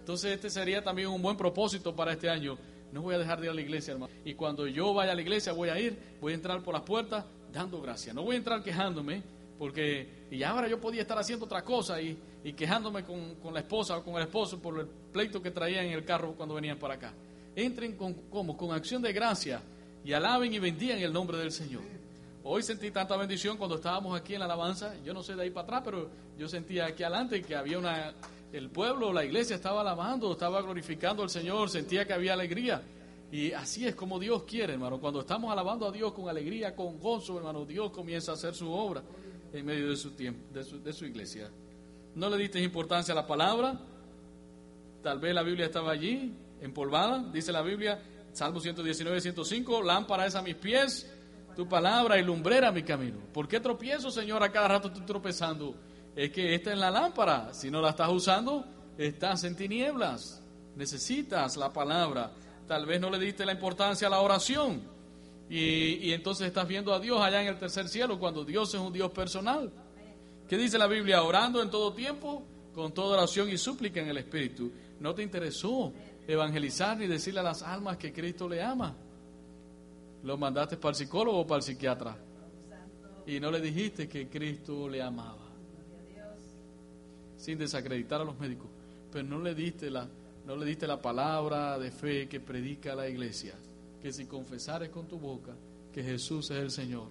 Entonces 0.00 0.32
este 0.32 0.50
sería 0.50 0.82
también 0.82 1.08
un 1.08 1.22
buen 1.22 1.36
propósito 1.36 1.94
para 1.94 2.12
este 2.12 2.28
año. 2.28 2.58
No 2.92 3.02
voy 3.02 3.14
a 3.14 3.18
dejar 3.18 3.40
de 3.40 3.46
ir 3.46 3.50
a 3.50 3.54
la 3.54 3.60
iglesia, 3.60 3.92
hermano. 3.92 4.12
Y 4.24 4.34
cuando 4.34 4.66
yo 4.66 4.92
vaya 4.92 5.12
a 5.12 5.14
la 5.14 5.22
iglesia 5.22 5.52
voy 5.52 5.70
a 5.70 5.80
ir, 5.80 5.98
voy 6.20 6.32
a 6.32 6.34
entrar 6.34 6.62
por 6.62 6.74
las 6.74 6.82
puertas 6.82 7.24
dando 7.52 7.80
gracias. 7.80 8.14
No 8.14 8.22
voy 8.22 8.34
a 8.34 8.38
entrar 8.38 8.62
quejándome, 8.62 9.22
porque 9.58 10.08
y 10.30 10.42
ahora 10.42 10.68
yo 10.68 10.80
podía 10.80 11.02
estar 11.02 11.18
haciendo 11.18 11.46
otra 11.46 11.62
cosa 11.62 12.00
y, 12.00 12.18
quejándome 12.56 13.04
con, 13.04 13.36
con, 13.36 13.54
la 13.54 13.60
esposa 13.60 13.98
o 13.98 14.02
con 14.02 14.16
el 14.16 14.22
esposo 14.22 14.58
por 14.58 14.80
el 14.80 14.86
pleito 14.86 15.42
que 15.42 15.50
traían 15.50 15.86
en 15.86 15.92
el 15.92 16.04
carro 16.04 16.34
cuando 16.34 16.54
venían 16.54 16.78
para 16.78 16.94
acá. 16.94 17.12
Entren 17.54 17.96
con, 17.96 18.14
como, 18.30 18.56
con 18.56 18.72
acción 18.72 19.02
de 19.02 19.12
gracia 19.12 19.60
y 20.04 20.12
alaben 20.12 20.52
y 20.52 20.58
bendigan 20.58 20.98
el 20.98 21.12
nombre 21.12 21.38
del 21.38 21.52
Señor. 21.52 21.82
Hoy 22.44 22.62
sentí 22.62 22.90
tanta 22.90 23.16
bendición 23.16 23.56
cuando 23.56 23.76
estábamos 23.76 24.18
aquí 24.18 24.34
en 24.34 24.40
la 24.40 24.46
alabanza. 24.46 24.94
Yo 25.04 25.14
no 25.14 25.22
sé 25.22 25.36
de 25.36 25.42
ahí 25.42 25.50
para 25.50 25.64
atrás, 25.64 25.82
pero 25.84 26.10
yo 26.36 26.48
sentía 26.48 26.86
aquí 26.86 27.04
adelante 27.04 27.40
que 27.42 27.54
había 27.54 27.78
una. 27.78 28.14
El 28.52 28.68
pueblo, 28.68 29.12
la 29.14 29.24
iglesia 29.24 29.56
estaba 29.56 29.80
alabando, 29.80 30.32
estaba 30.32 30.60
glorificando 30.60 31.22
al 31.22 31.30
Señor, 31.30 31.70
sentía 31.70 32.06
que 32.06 32.12
había 32.12 32.34
alegría. 32.34 32.82
Y 33.30 33.52
así 33.52 33.86
es 33.86 33.94
como 33.94 34.18
Dios 34.18 34.42
quiere, 34.42 34.74
hermano. 34.74 35.00
Cuando 35.00 35.20
estamos 35.20 35.50
alabando 35.50 35.86
a 35.86 35.90
Dios 35.90 36.12
con 36.12 36.28
alegría, 36.28 36.76
con 36.76 37.00
gozo, 37.00 37.38
hermano, 37.38 37.64
Dios 37.64 37.90
comienza 37.90 38.32
a 38.32 38.34
hacer 38.34 38.54
su 38.54 38.70
obra 38.70 39.02
en 39.54 39.64
medio 39.64 39.88
de 39.88 39.96
su 39.96 40.10
tiempo, 40.10 40.40
de 40.52 40.92
su, 40.92 41.06
iglesia. 41.06 41.50
No 42.14 42.28
le 42.28 42.36
diste 42.36 42.60
importancia 42.62 43.12
a 43.12 43.14
la 43.14 43.26
palabra. 43.26 43.80
Tal 45.02 45.18
vez 45.18 45.34
la 45.34 45.42
Biblia 45.42 45.64
estaba 45.64 45.90
allí, 45.90 46.34
empolvada. 46.60 47.24
Dice 47.32 47.52
la 47.52 47.62
Biblia, 47.62 48.02
Salmo 48.34 48.60
119, 48.60 49.18
105, 49.18 49.82
lámpara 49.82 50.26
es 50.26 50.34
a 50.34 50.42
mis 50.42 50.56
pies 50.56 51.10
tu 51.56 51.66
palabra 51.66 52.18
y 52.18 52.22
lumbrera 52.22 52.70
mi 52.70 52.82
camino. 52.82 53.18
¿Por 53.32 53.48
qué 53.48 53.60
tropiezo, 53.60 54.10
Señor? 54.10 54.42
A 54.42 54.52
cada 54.52 54.68
rato 54.68 54.88
estoy 54.88 55.04
tropezando. 55.06 55.74
Es 56.14 56.30
que 56.30 56.54
esta 56.54 56.72
es 56.72 56.78
la 56.78 56.90
lámpara. 56.90 57.52
Si 57.54 57.70
no 57.70 57.80
la 57.80 57.90
estás 57.90 58.10
usando, 58.10 58.64
estás 58.98 59.44
en 59.44 59.56
tinieblas. 59.56 60.42
Necesitas 60.76 61.56
la 61.56 61.72
palabra. 61.72 62.32
Tal 62.66 62.86
vez 62.86 63.00
no 63.00 63.10
le 63.10 63.18
diste 63.18 63.44
la 63.44 63.52
importancia 63.52 64.06
a 64.06 64.10
la 64.10 64.20
oración. 64.20 64.82
Y, 65.48 66.08
y 66.08 66.12
entonces 66.12 66.46
estás 66.46 66.66
viendo 66.66 66.94
a 66.94 67.00
Dios 67.00 67.20
allá 67.20 67.42
en 67.42 67.48
el 67.48 67.58
tercer 67.58 67.88
cielo 67.88 68.18
cuando 68.18 68.44
Dios 68.44 68.72
es 68.74 68.80
un 68.80 68.92
Dios 68.92 69.10
personal. 69.10 69.70
¿Qué 70.48 70.56
dice 70.56 70.78
la 70.78 70.86
Biblia? 70.86 71.22
Orando 71.22 71.62
en 71.62 71.70
todo 71.70 71.92
tiempo 71.92 72.46
con 72.74 72.92
toda 72.92 73.18
oración 73.18 73.50
y 73.50 73.58
súplica 73.58 74.00
en 74.00 74.08
el 74.08 74.18
Espíritu. 74.18 74.72
No 75.00 75.14
te 75.14 75.22
interesó 75.22 75.92
evangelizar 76.26 76.96
ni 76.96 77.06
decirle 77.06 77.40
a 77.40 77.44
las 77.44 77.62
almas 77.62 77.96
que 77.96 78.12
Cristo 78.12 78.48
le 78.48 78.62
ama. 78.62 78.94
Lo 80.22 80.36
mandaste 80.36 80.76
para 80.76 80.90
el 80.90 80.96
psicólogo 80.96 81.40
o 81.40 81.46
para 81.46 81.58
el 81.58 81.62
psiquiatra. 81.62 82.16
Y 83.26 83.40
no 83.40 83.50
le 83.50 83.60
dijiste 83.60 84.08
que 84.08 84.28
Cristo 84.28 84.88
le 84.88 85.02
amaba. 85.02 85.41
Sin 87.42 87.58
desacreditar 87.58 88.20
a 88.20 88.24
los 88.24 88.38
médicos. 88.38 88.68
Pero 89.10 89.26
no 89.26 89.40
le 89.40 89.52
diste 89.52 89.90
la, 89.90 90.08
no 90.46 90.54
le 90.54 90.64
diste 90.64 90.86
la 90.86 91.02
palabra 91.02 91.76
de 91.76 91.90
fe 91.90 92.28
que 92.28 92.38
predica 92.38 92.94
la 92.94 93.08
iglesia. 93.08 93.54
Que 94.00 94.12
si 94.12 94.26
confesares 94.26 94.90
con 94.90 95.08
tu 95.08 95.18
boca 95.18 95.52
que 95.92 96.04
Jesús 96.04 96.52
es 96.52 96.58
el 96.58 96.70
Señor 96.70 97.08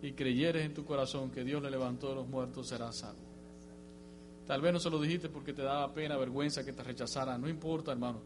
y 0.00 0.12
creyeres 0.12 0.64
en 0.64 0.72
tu 0.72 0.84
corazón 0.84 1.32
que 1.32 1.42
Dios 1.42 1.60
le 1.60 1.68
levantó 1.68 2.10
de 2.10 2.14
los 2.14 2.28
muertos, 2.28 2.68
serás 2.68 2.98
salvo. 2.98 3.26
Tal 4.46 4.60
vez 4.60 4.72
no 4.72 4.78
se 4.78 4.88
lo 4.88 5.00
dijiste 5.00 5.28
porque 5.28 5.52
te 5.52 5.62
daba 5.62 5.92
pena, 5.92 6.16
vergüenza 6.16 6.64
que 6.64 6.72
te 6.72 6.84
rechazaran. 6.84 7.40
No 7.40 7.48
importa, 7.48 7.90
hermano. 7.90 8.20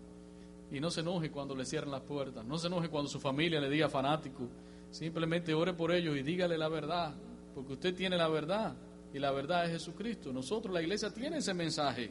Y 0.70 0.78
no 0.78 0.90
se 0.90 1.00
enoje 1.00 1.30
cuando 1.30 1.54
le 1.54 1.64
cierren 1.64 1.90
las 1.90 2.02
puertas. 2.02 2.44
No 2.44 2.58
se 2.58 2.66
enoje 2.66 2.90
cuando 2.90 3.08
su 3.08 3.18
familia 3.18 3.60
le 3.62 3.70
diga 3.70 3.88
fanático. 3.88 4.46
Simplemente 4.90 5.54
ore 5.54 5.72
por 5.72 5.90
ellos 5.90 6.18
y 6.18 6.22
dígale 6.22 6.58
la 6.58 6.68
verdad. 6.68 7.14
Porque 7.54 7.72
usted 7.72 7.94
tiene 7.94 8.18
la 8.18 8.28
verdad. 8.28 8.76
Y 9.12 9.18
la 9.18 9.30
verdad 9.30 9.64
es 9.64 9.72
Jesucristo. 9.72 10.32
Nosotros, 10.32 10.72
la 10.72 10.82
iglesia, 10.82 11.10
tiene 11.10 11.38
ese 11.38 11.54
mensaje. 11.54 12.10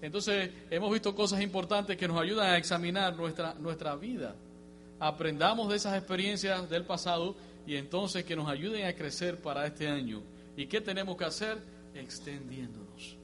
Entonces, 0.00 0.50
hemos 0.70 0.92
visto 0.92 1.14
cosas 1.14 1.40
importantes 1.40 1.96
que 1.96 2.08
nos 2.08 2.20
ayudan 2.20 2.50
a 2.50 2.58
examinar 2.58 3.14
nuestra, 3.14 3.54
nuestra 3.54 3.94
vida. 3.94 4.34
Aprendamos 4.98 5.68
de 5.68 5.76
esas 5.76 5.96
experiencias 5.96 6.68
del 6.68 6.84
pasado 6.84 7.36
y 7.66 7.76
entonces 7.76 8.24
que 8.24 8.36
nos 8.36 8.48
ayuden 8.48 8.86
a 8.86 8.94
crecer 8.94 9.40
para 9.40 9.66
este 9.66 9.88
año. 9.88 10.22
¿Y 10.56 10.66
qué 10.66 10.80
tenemos 10.80 11.16
que 11.16 11.24
hacer? 11.24 11.58
Extendiéndonos. 11.94 13.16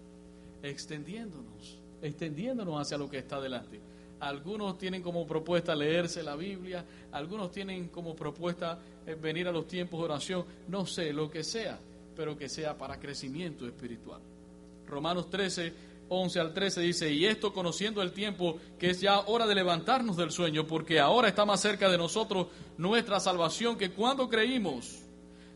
Extendiéndonos. 0.62 1.78
Extendiéndonos 2.00 2.80
hacia 2.80 2.96
lo 2.96 3.10
que 3.10 3.18
está 3.18 3.40
delante. 3.40 3.80
Algunos 4.20 4.78
tienen 4.78 5.02
como 5.02 5.26
propuesta 5.26 5.74
leerse 5.74 6.22
la 6.22 6.34
Biblia, 6.34 6.84
algunos 7.12 7.52
tienen 7.52 7.88
como 7.88 8.16
propuesta 8.16 8.78
eh, 9.06 9.14
venir 9.14 9.46
a 9.46 9.52
los 9.52 9.68
tiempos 9.68 10.00
de 10.00 10.04
oración, 10.04 10.44
no 10.66 10.86
sé, 10.86 11.12
lo 11.12 11.30
que 11.30 11.44
sea, 11.44 11.78
pero 12.18 12.36
que 12.36 12.48
sea 12.48 12.76
para 12.76 12.98
crecimiento 12.98 13.64
espiritual. 13.64 14.20
Romanos 14.88 15.30
13, 15.30 15.72
11 16.08 16.40
al 16.40 16.52
13 16.52 16.80
dice, 16.80 17.12
y 17.12 17.24
esto 17.24 17.52
conociendo 17.52 18.02
el 18.02 18.10
tiempo 18.10 18.58
que 18.76 18.90
es 18.90 19.00
ya 19.00 19.20
hora 19.20 19.46
de 19.46 19.54
levantarnos 19.54 20.16
del 20.16 20.32
sueño, 20.32 20.66
porque 20.66 20.98
ahora 20.98 21.28
está 21.28 21.44
más 21.44 21.60
cerca 21.60 21.88
de 21.88 21.96
nosotros 21.96 22.48
nuestra 22.76 23.20
salvación 23.20 23.78
que 23.78 23.92
cuando 23.92 24.28
creímos. 24.28 24.98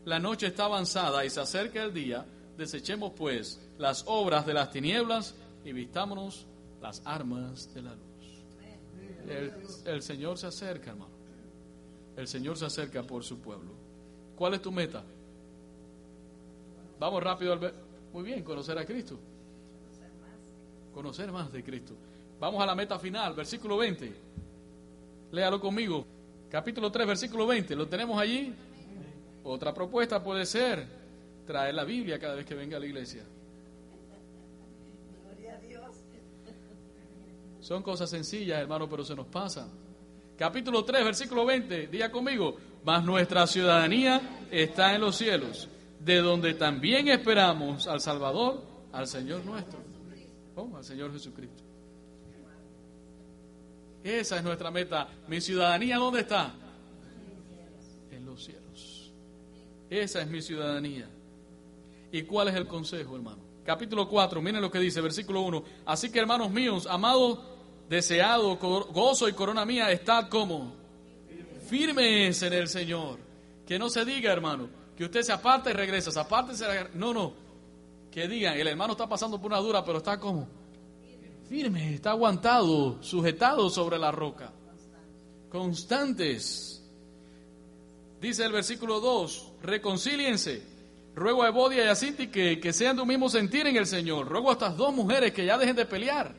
La 0.05 0.19
noche 0.19 0.47
está 0.47 0.63
avanzada 0.63 1.25
y 1.25 1.29
se 1.29 1.41
acerca 1.41 1.83
el 1.83 1.93
día, 1.93 2.25
desechemos 2.57 3.11
pues 3.11 3.59
las 3.77 4.05
obras 4.07 4.45
de 4.45 4.53
las 4.53 4.71
tinieblas 4.71 5.35
y 5.65 5.73
vistámonos 5.73 6.47
las 6.81 7.01
armas 7.03 7.73
de 7.73 7.81
la 7.81 7.93
luz. 7.93 9.83
El, 9.85 10.01
Señor 10.01 10.37
se 10.37 10.47
acerca, 10.47 10.91
hermano. 10.91 11.11
El 12.15 12.27
Señor 12.29 12.57
se 12.57 12.67
acerca 12.67 13.03
por 13.03 13.25
su 13.25 13.39
pueblo. 13.39 13.73
¿Cuál 14.37 14.53
es 14.53 14.61
tu 14.61 14.71
meta? 14.71 15.03
Vamos 16.99 17.23
rápido 17.23 17.53
al 17.53 17.59
ver. 17.59 17.73
Muy 18.13 18.23
bien, 18.23 18.43
conocer 18.43 18.77
a 18.77 18.85
Cristo. 18.85 19.19
Conocer 20.93 21.31
más 21.31 21.51
de 21.51 21.63
Cristo. 21.63 21.95
Vamos 22.39 22.61
a 22.61 22.65
la 22.65 22.75
meta 22.75 22.99
final, 22.99 23.33
versículo 23.33 23.77
20. 23.77 24.13
Léalo 25.31 25.59
conmigo. 25.59 26.05
Capítulo 26.49 26.91
3, 26.91 27.07
versículo 27.07 27.47
20. 27.47 27.75
¿Lo 27.75 27.87
tenemos 27.87 28.19
allí? 28.19 28.53
Otra 29.43 29.73
propuesta 29.73 30.23
puede 30.23 30.45
ser 30.45 30.85
traer 31.45 31.73
la 31.73 31.83
Biblia 31.83 32.19
cada 32.19 32.35
vez 32.35 32.45
que 32.45 32.55
venga 32.55 32.77
a 32.77 32.79
la 32.79 32.85
iglesia. 32.85 33.23
Son 37.59 37.81
cosas 37.81 38.09
sencillas, 38.09 38.59
hermano, 38.59 38.89
pero 38.89 39.05
se 39.05 39.15
nos 39.15 39.25
pasan. 39.27 39.69
Capítulo 40.37 40.83
3, 40.83 41.05
versículo 41.05 41.45
20, 41.45 41.87
diga 41.87 42.11
conmigo, 42.11 42.57
mas 42.83 43.05
nuestra 43.05 43.47
ciudadanía 43.47 44.45
está 44.51 44.93
en 44.93 45.01
los 45.01 45.15
cielos, 45.15 45.69
de 46.03 46.17
donde 46.17 46.53
también 46.53 47.07
esperamos 47.07 47.87
al 47.87 48.01
Salvador, 48.01 48.61
al 48.91 49.07
Señor 49.07 49.45
nuestro, 49.45 49.79
oh, 50.55 50.75
al 50.75 50.83
Señor 50.83 51.11
Jesucristo. 51.13 51.63
Esa 54.03 54.37
es 54.37 54.43
nuestra 54.43 54.69
meta. 54.69 55.07
Mi 55.27 55.39
ciudadanía, 55.39 55.97
¿dónde 55.97 56.21
está? 56.21 56.53
En 58.11 58.25
los 58.25 58.43
cielos. 58.43 59.13
Esa 59.89 60.21
es 60.21 60.27
mi 60.27 60.41
ciudadanía. 60.41 61.09
¿Y 62.11 62.23
cuál 62.23 62.49
es 62.49 62.55
el 62.55 62.67
consejo, 62.67 63.15
hermano? 63.15 63.41
Capítulo 63.65 64.09
4, 64.09 64.41
miren 64.41 64.61
lo 64.61 64.69
que 64.69 64.79
dice, 64.79 64.99
versículo 64.99 65.41
1. 65.41 65.63
Así 65.85 66.11
que, 66.11 66.19
hermanos 66.19 66.51
míos, 66.51 66.85
amados 66.89 67.39
deseado 67.89 68.57
gozo 68.57 69.29
y 69.29 69.33
corona 69.33 69.65
mía, 69.65 69.89
estad 69.91 70.27
como 70.27 70.75
firmes 71.69 72.41
en 72.43 72.53
el 72.53 72.67
Señor. 72.67 73.19
Que 73.65 73.79
no 73.79 73.89
se 73.89 74.03
diga, 74.03 74.33
hermano, 74.33 74.67
que 74.95 75.05
usted 75.05 75.21
se 75.21 75.31
aparta 75.31 75.69
y 75.69 75.73
regresa, 75.73 76.11
se 76.11 76.19
aparta. 76.19 76.53
No, 76.93 77.13
no. 77.13 77.33
Que 78.11 78.27
digan, 78.27 78.57
el 78.57 78.67
hermano 78.67 78.93
está 78.93 79.07
pasando 79.07 79.39
por 79.39 79.51
una 79.51 79.59
dura, 79.59 79.83
pero 79.83 79.97
está 79.97 80.19
como 80.19 80.47
firme, 81.49 81.95
está 81.95 82.11
aguantado, 82.11 83.01
sujetado 83.03 83.69
sobre 83.69 83.97
la 83.97 84.11
roca. 84.11 84.51
Constantes. 85.49 86.83
Dice 88.21 88.45
el 88.45 88.51
versículo 88.51 88.99
2, 88.99 89.53
reconcíliense. 89.61 90.73
Ruego 91.15 91.43
a 91.43 91.49
Evodia 91.49 91.85
y 91.85 91.87
a 91.89 91.95
Cinti 91.95 92.27
que, 92.27 92.59
que 92.59 92.73
sean 92.73 92.95
de 92.95 93.03
un 93.03 93.07
mismo 93.07 93.29
sentir 93.29 93.67
en 93.67 93.75
el 93.75 93.85
Señor. 93.85 94.27
Ruego 94.27 94.49
a 94.49 94.53
estas 94.53 94.75
dos 94.75 94.93
mujeres 94.93 95.31
que 95.31 95.45
ya 95.45 95.57
dejen 95.57 95.75
de 95.75 95.85
pelear. 95.85 96.33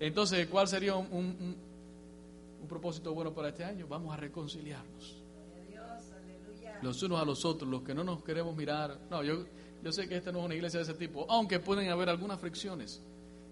Entonces, 0.00 0.46
¿cuál 0.48 0.66
sería 0.66 0.96
un, 0.96 1.56
propósito 2.68 3.12
bueno 3.12 3.34
para 3.34 3.50
este 3.50 3.64
año? 3.64 3.86
Vamos 3.86 4.14
a 4.14 4.16
reconciliarnos. 4.16 5.22
Los 6.82 7.02
unos 7.02 7.20
a 7.20 7.24
los 7.24 7.44
otros, 7.44 7.68
los 7.70 7.82
que 7.82 7.94
no 7.94 8.04
nos 8.04 8.22
queremos 8.24 8.56
mirar. 8.56 8.98
No, 9.10 9.22
yo, 9.22 9.44
yo 9.82 9.92
sé 9.92 10.08
que 10.08 10.16
esta 10.16 10.32
no 10.32 10.40
es 10.40 10.44
una 10.46 10.54
iglesia 10.54 10.78
de 10.78 10.84
ese 10.84 10.94
tipo, 10.94 11.26
aunque 11.28 11.58
pueden 11.58 11.90
haber 11.90 12.08
algunas 12.08 12.40
fricciones. 12.40 13.02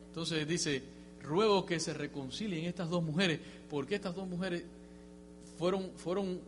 Entonces 0.06 0.46
dice, 0.48 0.82
ruego 1.22 1.66
que 1.66 1.78
se 1.78 1.92
reconcilien 1.92 2.64
estas 2.64 2.88
dos 2.88 3.02
mujeres, 3.02 3.40
porque 3.68 3.96
estas 3.96 4.14
dos 4.14 4.26
mujeres 4.26 4.64
fueron, 5.58 5.90
fueron 5.96 6.40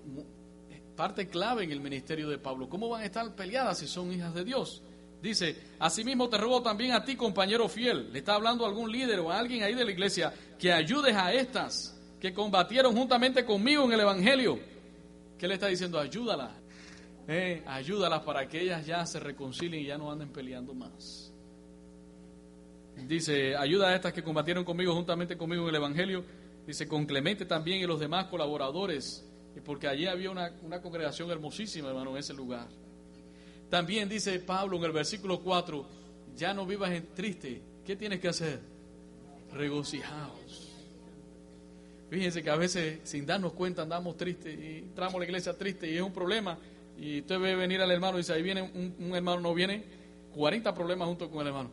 parte 0.97 1.29
clave 1.29 1.65
en 1.65 1.73
el 1.73 1.81
ministerio 1.81 2.29
de 2.29 2.39
Pablo. 2.39 2.69
¿Cómo 2.69 2.89
van 2.89 3.03
a 3.03 3.07
estar 3.07 3.35
peleadas 3.35 3.79
si 3.79 3.87
son 3.87 4.13
hijas 4.13 4.35
de 4.35 4.45
Dios? 4.45 4.83
Dice, 5.23 5.55
asimismo 5.79 6.29
te 6.29 6.39
ruego 6.39 6.63
también 6.63 6.93
a 6.93 7.05
ti, 7.05 7.15
compañero 7.15 7.69
fiel. 7.69 8.11
Le 8.13 8.21
está 8.21 8.35
hablando 8.35 8.65
a 8.65 8.69
algún 8.69 8.91
líder 8.91 9.21
o 9.21 9.31
a 9.31 9.39
alguien 9.39 9.63
ahí 9.63 9.75
de 9.75 9.85
la 9.85 9.91
iglesia 9.91 10.33
que 10.59 10.73
ayudes 10.73 11.15
a 11.15 11.33
estas 11.33 11.97
que 12.19 12.33
combatieron 12.33 12.95
juntamente 12.95 13.45
conmigo 13.45 13.85
en 13.85 13.93
el 13.93 14.01
Evangelio. 14.01 14.59
¿Qué 15.41 15.49
le 15.49 15.55
está 15.55 15.69
diciendo? 15.69 15.99
Ayúdalas. 15.99 16.51
Eh, 17.27 17.63
ayúdalas 17.67 18.21
para 18.25 18.47
que 18.47 18.61
ellas 18.61 18.85
ya 18.85 19.07
se 19.07 19.19
reconcilien 19.19 19.83
y 19.83 19.87
ya 19.87 19.97
no 19.97 20.13
anden 20.13 20.29
peleando 20.29 20.75
más. 20.75 21.33
Dice, 23.07 23.57
ayuda 23.57 23.89
a 23.89 23.95
estas 23.95 24.13
que 24.13 24.23
combatieron 24.23 24.67
conmigo 24.67 24.95
juntamente 24.95 25.39
conmigo 25.39 25.63
en 25.63 25.71
el 25.71 25.77
Evangelio. 25.77 26.27
Dice, 26.67 26.87
con 26.87 27.07
Clemente 27.07 27.47
también 27.47 27.81
y 27.81 27.87
los 27.87 27.99
demás 27.99 28.27
colaboradores. 28.27 29.27
Porque 29.65 29.89
allí 29.89 30.07
había 30.07 30.31
una, 30.31 30.53
una 30.63 30.83
congregación 30.83 31.31
hermosísima, 31.31 31.89
hermano, 31.89 32.11
en 32.11 32.19
ese 32.19 32.35
lugar. 32.35 32.69
También 33.71 34.11
dice 34.11 34.41
Pablo 34.41 34.77
en 34.77 34.85
el 34.85 34.93
versículo 34.93 35.41
4, 35.41 35.87
ya 36.37 36.53
no 36.53 36.67
vivas 36.67 36.91
en 36.91 37.15
triste. 37.15 37.63
¿Qué 37.87 37.97
tienes 37.97 38.21
que 38.21 38.29
hacer? 38.29 38.61
Regocijaos. 39.55 40.70
Fíjense 42.11 42.43
que 42.43 42.51
a 42.51 42.57
veces 42.57 42.99
sin 43.05 43.25
darnos 43.25 43.53
cuenta 43.53 43.83
andamos 43.83 44.17
tristes 44.17 44.59
y 44.59 44.79
entramos 44.79 45.15
a 45.15 45.19
la 45.21 45.25
iglesia 45.25 45.57
triste 45.57 45.89
y 45.89 45.97
es 45.97 46.03
un 46.03 46.13
problema. 46.13 46.59
Y 46.99 47.21
usted 47.21 47.39
ve 47.39 47.55
venir 47.55 47.81
al 47.81 47.91
hermano 47.91 48.19
y 48.19 48.23
dice, 48.23 48.33
ahí 48.33 48.43
viene 48.43 48.63
un, 48.63 48.97
un 48.99 49.15
hermano, 49.15 49.41
no 49.41 49.55
viene, 49.55 49.85
40 50.35 50.75
problemas 50.75 51.07
junto 51.07 51.31
con 51.31 51.43
el 51.43 51.47
hermano. 51.47 51.71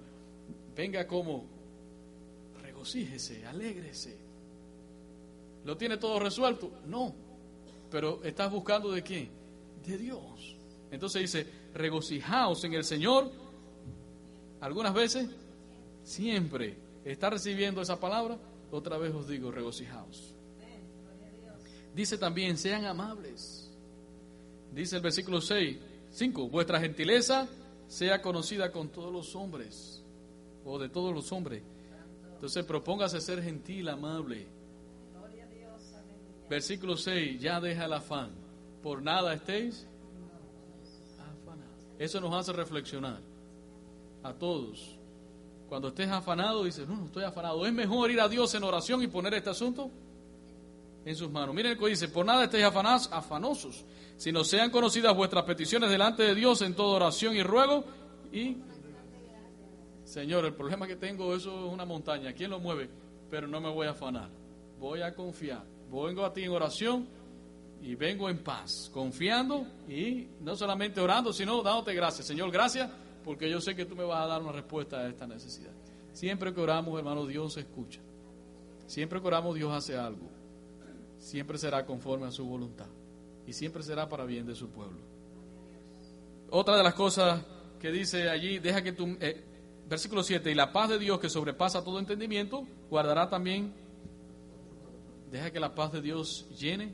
Venga 0.76 1.08
como, 1.08 1.44
regocíjese, 2.62 3.48
alégrese. 3.48 4.16
¿Lo 5.66 5.76
tiene 5.76 5.98
todo 5.98 6.20
resuelto? 6.20 6.72
No. 6.86 7.14
Pero 7.90 8.24
estás 8.24 8.52
buscando 8.52 8.92
de 8.92 9.02
quién? 9.02 9.30
De 9.86 9.98
Dios. 9.98 10.56
Entonces 10.92 11.24
dice, 11.24 11.48
regocijaos 11.74 12.64
en 12.64 12.74
el 12.74 12.84
Señor. 12.84 13.32
Algunas 14.62 14.94
veces, 14.94 15.28
siempre. 16.04 16.76
¿Está 17.04 17.32
recibiendo 17.32 17.82
esa 17.82 18.00
palabra? 18.00 18.38
Otra 18.72 18.98
vez 18.98 19.14
os 19.14 19.28
digo, 19.28 19.52
regocijaos. 19.52 20.34
Dice 21.96 22.18
también, 22.18 22.58
sean 22.58 22.86
amables. 22.86 23.72
Dice 24.72 24.98
el 24.98 25.02
versículo 25.02 25.42
6, 25.42 25.78
5, 26.12 26.50
vuestra 26.50 26.80
gentileza 26.80 27.48
sea 27.88 28.22
conocida 28.22 28.72
con 28.72 28.90
todos 28.90 29.12
los 29.12 29.36
hombres, 29.36 30.04
o 30.66 30.78
de 30.78 30.90
todos 30.90 31.14
los 31.14 31.32
hombres. 31.32 31.64
Entonces 32.34 32.64
propóngase 32.66 33.20
ser 33.22 33.42
gentil, 33.42 33.90
amable. 33.90 34.46
Versículo 36.50 36.96
6, 36.96 37.42
ya 37.42 37.60
deja 37.60 37.86
el 37.86 37.94
afán. 37.94 38.32
Por 38.84 39.02
nada 39.02 39.34
estéis 39.34 39.88
eso 42.00 42.22
nos 42.22 42.34
hace 42.34 42.54
reflexionar 42.54 43.20
a 44.24 44.34
todos. 44.34 44.98
Cuando 45.68 45.90
estés 45.90 46.10
afanado, 46.10 46.64
dices, 46.64 46.88
no, 46.88 46.96
no 46.96 47.06
estoy 47.06 47.24
afanado. 47.24 47.66
Es 47.66 47.74
mejor 47.74 48.10
ir 48.10 48.22
a 48.22 48.30
Dios 48.30 48.54
en 48.56 48.64
oración 48.64 49.02
y 49.04 49.08
poner 49.08 49.34
este 49.34 49.50
asunto 49.50 49.92
en 51.06 51.16
sus 51.16 51.30
manos. 51.30 51.54
Miren 51.54 51.78
el 51.78 51.90
dice, 51.90 52.08
por 52.08 52.26
nada 52.26 52.46
estéis 52.46 52.66
afanosos, 52.66 53.84
sino 54.16 54.44
sean 54.44 54.72
conocidas 54.72 55.16
vuestras 55.16 55.44
peticiones 55.44 55.90
delante 55.90 56.24
de 56.24 56.36
Dios 56.36 56.62
en 56.62 56.74
toda 56.74 56.96
oración 56.96 57.36
y 57.36 57.44
ruego. 57.44 57.84
Y, 58.32 58.58
Señor, 60.06 60.46
el 60.46 60.54
problema 60.54 60.88
que 60.88 60.96
tengo, 60.96 61.36
eso 61.36 61.68
es 61.68 61.74
una 61.74 61.86
montaña. 61.86 62.34
¿Quién 62.34 62.52
lo 62.52 62.60
mueve? 62.60 62.90
Pero 63.30 63.48
no 63.48 63.60
me 63.60 63.70
voy 63.70 63.88
a 63.88 63.92
afanar. 63.92 64.30
Voy 64.80 65.02
a 65.02 65.14
confiar. 65.14 65.64
Vengo 65.92 66.26
a 66.26 66.34
ti 66.34 66.44
en 66.44 66.52
oración 66.52 67.08
y 67.82 67.96
vengo 67.96 68.30
en 68.30 68.44
paz, 68.44 68.90
confiando 68.94 69.66
y 69.88 70.28
no 70.42 70.56
solamente 70.56 71.02
orando, 71.02 71.34
sino 71.34 71.62
dándote 71.62 71.94
gracias. 71.94 72.26
Señor, 72.26 72.52
gracias 72.52 72.90
porque 73.28 73.50
yo 73.50 73.60
sé 73.60 73.76
que 73.76 73.84
tú 73.84 73.94
me 73.94 74.06
vas 74.06 74.24
a 74.24 74.28
dar 74.28 74.42
una 74.42 74.54
respuesta 74.54 75.02
a 75.02 75.10
esta 75.10 75.28
necesidad. 75.28 75.74
Siempre 76.14 76.54
que 76.54 76.62
oramos, 76.62 76.98
hermano, 76.98 77.26
Dios 77.26 77.58
escucha. 77.58 78.00
Siempre 78.86 79.20
que 79.20 79.28
oramos, 79.28 79.54
Dios 79.54 79.70
hace 79.74 79.98
algo. 79.98 80.30
Siempre 81.20 81.58
será 81.58 81.86
conforme 81.86 82.26
a 82.28 82.32
su 82.32 82.46
voluntad. 82.46 82.88
Y 83.46 83.52
siempre 83.52 83.84
será 83.84 84.08
para 84.08 84.24
bien 84.24 84.46
de 84.46 84.56
su 84.56 84.70
pueblo. 84.70 85.00
Otra 86.52 86.78
de 86.78 86.84
las 86.84 86.94
cosas 86.94 87.44
que 87.82 87.92
dice 87.92 88.30
allí, 88.30 88.60
deja 88.60 88.82
que 88.82 88.94
tu... 88.94 89.18
Eh, 89.20 89.44
versículo 89.90 90.24
7, 90.24 90.50
y 90.50 90.56
la 90.56 90.72
paz 90.72 90.88
de 90.88 90.98
Dios 90.98 91.20
que 91.20 91.28
sobrepasa 91.28 91.84
todo 91.84 92.00
entendimiento, 92.00 92.66
guardará 92.90 93.28
también... 93.28 93.74
Deja 95.30 95.52
que 95.52 95.60
la 95.60 95.76
paz 95.76 95.92
de 95.92 96.02
Dios 96.02 96.48
llene 96.58 96.94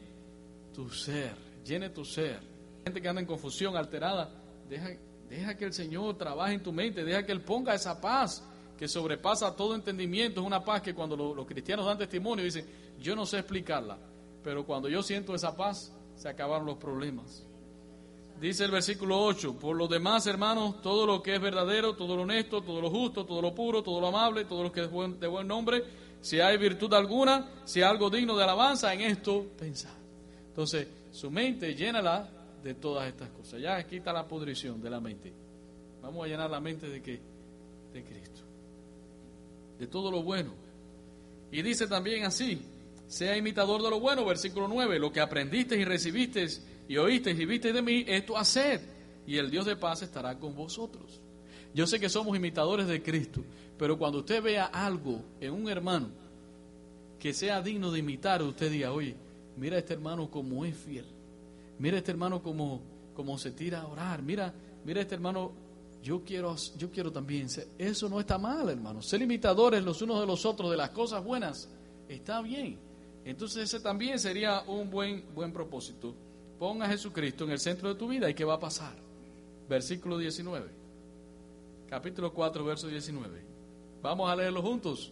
tu 0.73 0.89
ser, 0.89 1.35
llene 1.63 1.91
tu 1.91 2.03
ser. 2.03 2.39
Gente 2.85 3.03
que 3.03 3.07
anda 3.07 3.21
en 3.21 3.27
confusión, 3.27 3.77
alterada, 3.77 4.31
deja 4.67 4.97
Deja 5.35 5.57
que 5.57 5.65
el 5.65 5.73
Señor 5.73 6.15
trabaje 6.15 6.53
en 6.53 6.61
tu 6.61 6.71
mente, 6.71 7.03
deja 7.03 7.25
que 7.25 7.31
Él 7.31 7.41
ponga 7.41 7.73
esa 7.73 7.99
paz 7.99 8.43
que 8.77 8.87
sobrepasa 8.87 9.55
todo 9.55 9.73
entendimiento. 9.73 10.41
Es 10.41 10.45
una 10.45 10.63
paz 10.63 10.83
que 10.83 10.93
cuando 10.93 11.17
los, 11.17 11.47
cristianos 11.47 11.87
dan 11.87 11.97
testimonio 11.97 12.45
dicen, 12.45 12.67
yo 12.99 13.15
no 13.15 13.25
sé 13.25 13.39
explicarla, 13.39 13.97
pero 14.43 14.63
cuando 14.63 14.89
yo 14.89 15.01
siento 15.01 15.33
esa 15.33 15.55
paz, 15.55 15.91
se 16.15 16.29
acabaron 16.29 16.67
los 16.67 16.77
problemas. 16.77 17.43
Dice 18.39 18.65
el 18.65 18.69
versículo 18.69 19.23
8, 19.23 19.57
por 19.57 19.75
lo 19.75 19.87
demás, 19.87 20.27
hermanos, 20.27 20.83
todo 20.83 21.07
lo 21.07 21.23
que 21.23 21.33
es 21.33 21.41
verdadero, 21.41 21.95
todo 21.95 22.15
lo 22.15 22.21
honesto, 22.21 22.61
todo 22.61 22.79
lo 22.79 22.91
justo, 22.91 23.25
todo 23.25 23.41
lo 23.41 23.55
puro, 23.55 23.81
todo 23.81 23.99
lo 23.99 24.09
amable, 24.09 24.45
todo 24.45 24.61
lo 24.61 24.71
que 24.71 24.81
es 24.81 24.91
de 25.19 25.27
buen 25.27 25.47
nombre, 25.47 25.83
si 26.21 26.39
hay 26.41 26.57
virtud 26.57 26.93
alguna, 26.93 27.49
si 27.65 27.81
hay 27.81 27.89
algo 27.89 28.11
digno 28.11 28.37
de 28.37 28.43
alabanza, 28.43 28.93
en 28.93 29.01
esto 29.01 29.47
pensad. 29.57 29.95
Entonces, 30.49 30.87
su 31.11 31.31
mente 31.31 31.73
llénala 31.73 32.29
de 32.63 32.73
todas 32.73 33.07
estas 33.07 33.29
cosas. 33.29 33.61
Ya 33.61 33.79
está 33.79 34.13
la 34.13 34.27
pudrición 34.27 34.81
de 34.81 34.89
la 34.89 34.99
mente. 34.99 35.33
Vamos 36.01 36.25
a 36.25 36.27
llenar 36.27 36.49
la 36.49 36.59
mente 36.59 36.87
de 36.89 37.01
qué? 37.01 37.19
De 37.93 38.03
Cristo. 38.03 38.41
De 39.79 39.87
todo 39.87 40.09
lo 40.09 40.23
bueno. 40.23 40.53
Y 41.51 41.61
dice 41.61 41.87
también 41.87 42.25
así, 42.25 42.61
sea 43.07 43.37
imitador 43.37 43.81
de 43.83 43.89
lo 43.89 43.99
bueno, 43.99 44.25
versículo 44.25 44.67
9, 44.67 44.97
lo 44.97 45.11
que 45.11 45.19
aprendiste 45.19 45.77
y 45.77 45.85
recibiste 45.85 46.47
y 46.87 46.97
oíste 46.97 47.31
y 47.31 47.45
viste 47.45 47.71
de 47.71 47.81
mí, 47.81 48.03
esto 48.07 48.37
hacer, 48.37 48.81
y 49.27 49.37
el 49.37 49.51
Dios 49.51 49.65
de 49.65 49.75
paz 49.75 50.01
estará 50.01 50.37
con 50.39 50.55
vosotros. 50.55 51.21
Yo 51.73 51.87
sé 51.87 51.99
que 51.99 52.09
somos 52.09 52.35
imitadores 52.35 52.87
de 52.87 53.01
Cristo, 53.01 53.43
pero 53.77 53.97
cuando 53.97 54.19
usted 54.19 54.41
vea 54.41 54.65
algo 54.65 55.21
en 55.39 55.53
un 55.53 55.69
hermano 55.69 56.09
que 57.19 57.33
sea 57.33 57.61
digno 57.61 57.91
de 57.91 57.99
imitar, 57.99 58.41
usted 58.41 58.71
diga, 58.71 58.91
oye, 58.91 59.15
mira 59.57 59.75
a 59.75 59.79
este 59.79 59.93
hermano 59.93 60.29
como 60.29 60.65
es 60.65 60.75
fiel. 60.75 61.05
Mira 61.79 61.97
este 61.97 62.11
hermano 62.11 62.41
como, 62.41 62.81
como 63.13 63.37
se 63.37 63.51
tira 63.51 63.81
a 63.81 63.87
orar. 63.87 64.21
Mira, 64.21 64.53
mira 64.85 65.01
este 65.01 65.15
hermano, 65.15 65.51
yo 66.01 66.23
quiero, 66.23 66.55
yo 66.77 66.91
quiero 66.91 67.11
también. 67.11 67.47
Eso 67.77 68.09
no 68.09 68.19
está 68.19 68.37
mal, 68.37 68.69
hermano. 68.69 69.01
Ser 69.01 69.21
imitadores 69.21 69.83
los 69.83 70.01
unos 70.01 70.19
de 70.19 70.25
los 70.25 70.45
otros 70.45 70.69
de 70.69 70.77
las 70.77 70.89
cosas 70.89 71.23
buenas 71.23 71.69
está 72.07 72.41
bien. 72.41 72.77
Entonces 73.25 73.63
ese 73.63 73.79
también 73.79 74.19
sería 74.19 74.61
un 74.67 74.89
buen, 74.89 75.23
buen 75.33 75.53
propósito. 75.53 76.13
Ponga 76.59 76.85
a 76.85 76.89
Jesucristo 76.89 77.45
en 77.45 77.51
el 77.51 77.59
centro 77.59 77.89
de 77.89 77.95
tu 77.95 78.07
vida 78.07 78.29
y 78.29 78.33
¿qué 78.33 78.43
va 78.43 78.55
a 78.55 78.59
pasar? 78.59 78.95
Versículo 79.69 80.17
19. 80.17 80.69
Capítulo 81.89 82.33
4, 82.33 82.65
verso 82.65 82.87
19. 82.87 83.45
Vamos 84.01 84.29
a 84.29 84.35
leerlo 84.35 84.61
juntos. 84.61 85.11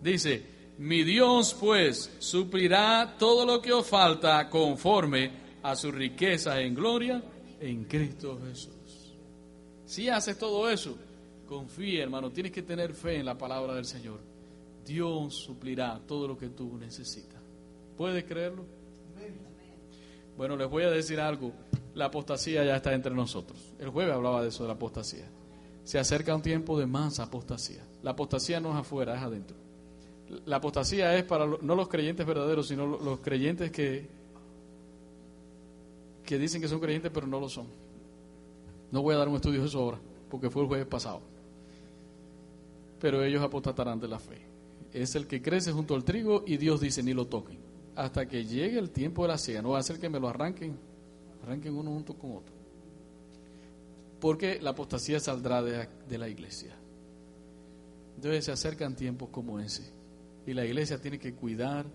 Dice, 0.00 0.42
mi 0.78 1.04
Dios 1.04 1.54
pues 1.58 2.10
suplirá 2.18 3.16
todo 3.18 3.44
lo 3.44 3.60
que 3.60 3.72
os 3.72 3.86
falta 3.86 4.48
conforme 4.48 5.43
a 5.64 5.74
su 5.74 5.90
riqueza 5.90 6.60
en 6.60 6.74
gloria 6.74 7.22
en 7.58 7.84
Cristo 7.84 8.38
Jesús. 8.46 9.14
Si 9.86 10.10
haces 10.10 10.38
todo 10.38 10.68
eso, 10.68 10.94
confía, 11.46 12.02
hermano, 12.02 12.30
tienes 12.30 12.52
que 12.52 12.62
tener 12.62 12.92
fe 12.92 13.16
en 13.16 13.24
la 13.24 13.38
palabra 13.38 13.74
del 13.74 13.86
Señor. 13.86 14.20
Dios 14.84 15.34
suplirá 15.34 15.98
todo 16.06 16.28
lo 16.28 16.36
que 16.36 16.50
tú 16.50 16.76
necesitas. 16.76 17.40
¿Puedes 17.96 18.24
creerlo? 18.24 18.66
Bueno, 20.36 20.54
les 20.54 20.68
voy 20.68 20.82
a 20.82 20.90
decir 20.90 21.18
algo. 21.18 21.52
La 21.94 22.06
apostasía 22.06 22.62
ya 22.62 22.76
está 22.76 22.92
entre 22.92 23.14
nosotros. 23.14 23.72
El 23.78 23.88
jueves 23.88 24.14
hablaba 24.14 24.42
de 24.42 24.48
eso, 24.48 24.64
de 24.64 24.68
la 24.68 24.74
apostasía. 24.74 25.30
Se 25.82 25.98
acerca 25.98 26.34
un 26.34 26.42
tiempo 26.42 26.78
de 26.78 26.84
más 26.84 27.20
apostasía. 27.20 27.86
La 28.02 28.10
apostasía 28.10 28.60
no 28.60 28.70
es 28.72 28.76
afuera, 28.76 29.16
es 29.16 29.22
adentro. 29.22 29.56
La 30.44 30.56
apostasía 30.56 31.16
es 31.16 31.24
para 31.24 31.46
no 31.46 31.74
los 31.74 31.88
creyentes 31.88 32.26
verdaderos, 32.26 32.68
sino 32.68 32.86
los 32.86 33.20
creyentes 33.20 33.70
que 33.70 34.23
que 36.24 36.38
dicen 36.38 36.60
que 36.60 36.68
son 36.68 36.80
creyentes 36.80 37.10
pero 37.12 37.26
no 37.26 37.38
lo 37.38 37.48
son. 37.48 37.66
No 38.90 39.02
voy 39.02 39.14
a 39.14 39.18
dar 39.18 39.28
un 39.28 39.36
estudio 39.36 39.60
de 39.60 39.66
eso 39.66 39.78
ahora, 39.80 39.98
porque 40.30 40.50
fue 40.50 40.62
el 40.62 40.68
jueves 40.68 40.86
pasado. 40.86 41.20
Pero 43.00 43.22
ellos 43.22 43.42
apostatarán 43.42 44.00
de 44.00 44.08
la 44.08 44.18
fe. 44.18 44.40
Es 44.92 45.14
el 45.14 45.26
que 45.26 45.42
crece 45.42 45.72
junto 45.72 45.94
al 45.94 46.04
trigo 46.04 46.44
y 46.46 46.56
Dios 46.56 46.80
dice 46.80 47.02
ni 47.02 47.12
lo 47.12 47.26
toquen. 47.26 47.58
Hasta 47.96 48.26
que 48.26 48.44
llegue 48.44 48.78
el 48.78 48.90
tiempo 48.90 49.22
de 49.22 49.28
la 49.28 49.38
siega. 49.38 49.62
No 49.62 49.70
va 49.70 49.80
a 49.80 49.82
ser 49.82 49.98
que 49.98 50.08
me 50.08 50.20
lo 50.20 50.28
arranquen, 50.28 50.76
arranquen 51.42 51.74
uno 51.74 51.90
junto 51.90 52.14
con 52.14 52.36
otro. 52.36 52.54
Porque 54.20 54.60
la 54.60 54.70
apostasía 54.70 55.20
saldrá 55.20 55.62
de, 55.62 55.88
de 56.08 56.18
la 56.18 56.28
iglesia. 56.28 56.74
Entonces 58.16 58.44
se 58.44 58.52
acercan 58.52 58.94
tiempos 58.94 59.28
como 59.30 59.60
ese. 59.60 59.92
Y 60.46 60.54
la 60.54 60.64
iglesia 60.64 61.00
tiene 61.00 61.18
que 61.18 61.34
cuidar 61.34 61.86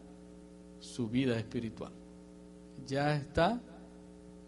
su 0.80 1.08
vida 1.08 1.38
espiritual. 1.38 1.92
Ya 2.86 3.16
está 3.16 3.62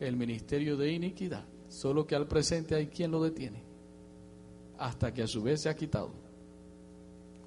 el 0.02 0.18
ministerio 0.18 0.76
de 0.78 0.92
iniquidad, 0.92 1.46
solo 1.70 2.06
que 2.06 2.16
al 2.16 2.28
presente 2.28 2.76
hay 2.76 2.88
quien 2.88 3.12
lo 3.12 3.22
detiene, 3.24 3.64
hasta 4.78 5.14
que 5.14 5.22
a 5.22 5.28
su 5.28 5.44
vez 5.44 5.62
se 5.62 5.70
ha 5.70 5.76
quitado. 5.76 6.12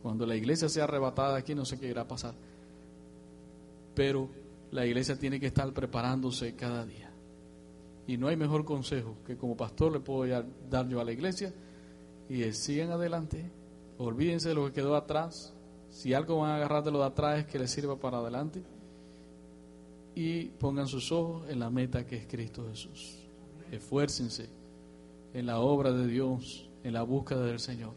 Cuando 0.02 0.24
la 0.24 0.36
iglesia 0.36 0.68
sea 0.68 0.84
arrebatada 0.84 1.36
aquí 1.36 1.54
no 1.54 1.64
sé 1.64 1.78
qué 1.78 1.88
irá 1.88 2.02
a 2.02 2.08
pasar, 2.08 2.34
pero 3.94 4.28
la 4.70 4.86
iglesia 4.86 5.18
tiene 5.18 5.40
que 5.40 5.46
estar 5.46 5.72
preparándose 5.72 6.54
cada 6.54 6.86
día. 6.86 7.10
Y 8.06 8.16
no 8.16 8.28
hay 8.28 8.36
mejor 8.36 8.64
consejo 8.64 9.16
que 9.26 9.36
como 9.36 9.56
pastor 9.56 9.92
le 9.92 10.00
puedo 10.00 10.44
dar 10.70 10.88
yo 10.88 11.00
a 11.00 11.04
la 11.04 11.12
iglesia 11.12 11.52
y 12.28 12.42
sigan 12.52 12.90
adelante, 12.90 13.50
olvídense 13.98 14.50
de 14.50 14.54
lo 14.54 14.66
que 14.66 14.72
quedó 14.72 14.94
atrás, 14.94 15.54
si 15.88 16.12
algo 16.12 16.38
van 16.38 16.50
a 16.50 16.56
agarrar 16.56 16.84
de 16.84 16.92
lo 16.92 17.00
de 17.00 17.06
atrás 17.06 17.40
es 17.40 17.46
que 17.46 17.58
les 17.58 17.70
sirva 17.70 17.98
para 17.98 18.18
adelante 18.18 18.62
y 20.14 20.44
pongan 20.44 20.86
sus 20.86 21.10
ojos 21.10 21.48
en 21.48 21.58
la 21.58 21.70
meta 21.70 22.06
que 22.06 22.16
es 22.16 22.26
Cristo 22.26 22.66
Jesús. 22.70 23.16
Esfuércense 23.70 24.48
en 25.32 25.46
la 25.46 25.58
obra 25.58 25.92
de 25.92 26.06
Dios, 26.06 26.68
en 26.84 26.92
la 26.92 27.02
búsqueda 27.02 27.44
del 27.44 27.58
Señor. 27.58 27.92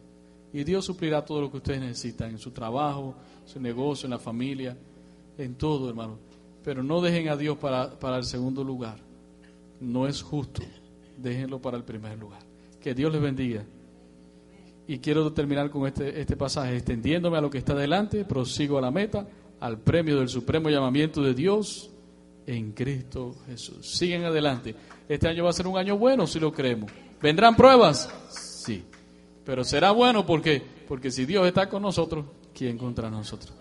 Y 0.51 0.63
Dios 0.63 0.85
suplirá 0.85 1.23
todo 1.23 1.41
lo 1.41 1.51
que 1.51 1.57
ustedes 1.57 1.81
necesitan 1.81 2.31
en 2.31 2.39
su 2.39 2.51
trabajo, 2.51 3.15
su 3.45 3.59
negocio, 3.59 4.07
en 4.07 4.11
la 4.11 4.19
familia, 4.19 4.75
en 5.37 5.55
todo, 5.55 5.89
hermano. 5.89 6.17
Pero 6.63 6.81
no 6.81 7.01
dejen 7.01 7.29
a 7.29 7.37
Dios 7.37 7.57
para, 7.57 7.99
para 7.99 8.17
el 8.17 8.23
segundo 8.23 8.63
lugar. 8.63 8.97
No 9.79 10.07
es 10.07 10.21
justo. 10.21 10.63
Déjenlo 11.17 11.61
para 11.61 11.77
el 11.77 11.83
primer 11.83 12.17
lugar. 12.17 12.39
Que 12.81 12.95
Dios 12.95 13.11
les 13.11 13.21
bendiga. 13.21 13.63
Y 14.87 14.97
quiero 14.99 15.31
terminar 15.33 15.69
con 15.69 15.85
este, 15.85 16.19
este 16.19 16.35
pasaje, 16.35 16.75
extendiéndome 16.77 17.37
a 17.37 17.41
lo 17.41 17.49
que 17.49 17.57
está 17.57 17.75
delante, 17.75 18.23
prosigo 18.23 18.77
a 18.77 18.81
la 18.81 18.89
meta, 18.89 19.27
al 19.59 19.79
premio 19.79 20.17
del 20.17 20.29
supremo 20.29 20.69
llamamiento 20.69 21.21
de 21.21 21.33
Dios 21.33 21.91
en 22.47 22.71
Cristo 22.71 23.35
Jesús. 23.45 23.85
Siguen 23.85 24.23
adelante. 24.23 24.73
Este 25.07 25.27
año 25.27 25.43
va 25.43 25.51
a 25.51 25.53
ser 25.53 25.67
un 25.67 25.77
año 25.77 25.97
bueno 25.97 26.25
si 26.25 26.39
lo 26.39 26.51
creemos. 26.51 26.91
¿Vendrán 27.21 27.55
pruebas? 27.55 28.09
Sí. 28.29 28.83
Pero 29.45 29.63
será 29.63 29.91
bueno 29.91 30.25
porque 30.25 30.77
porque 30.87 31.11
si 31.11 31.25
Dios 31.25 31.45
está 31.45 31.69
con 31.69 31.81
nosotros, 31.81 32.25
¿quién 32.55 32.77
contra 32.77 33.09
nosotros? 33.09 33.53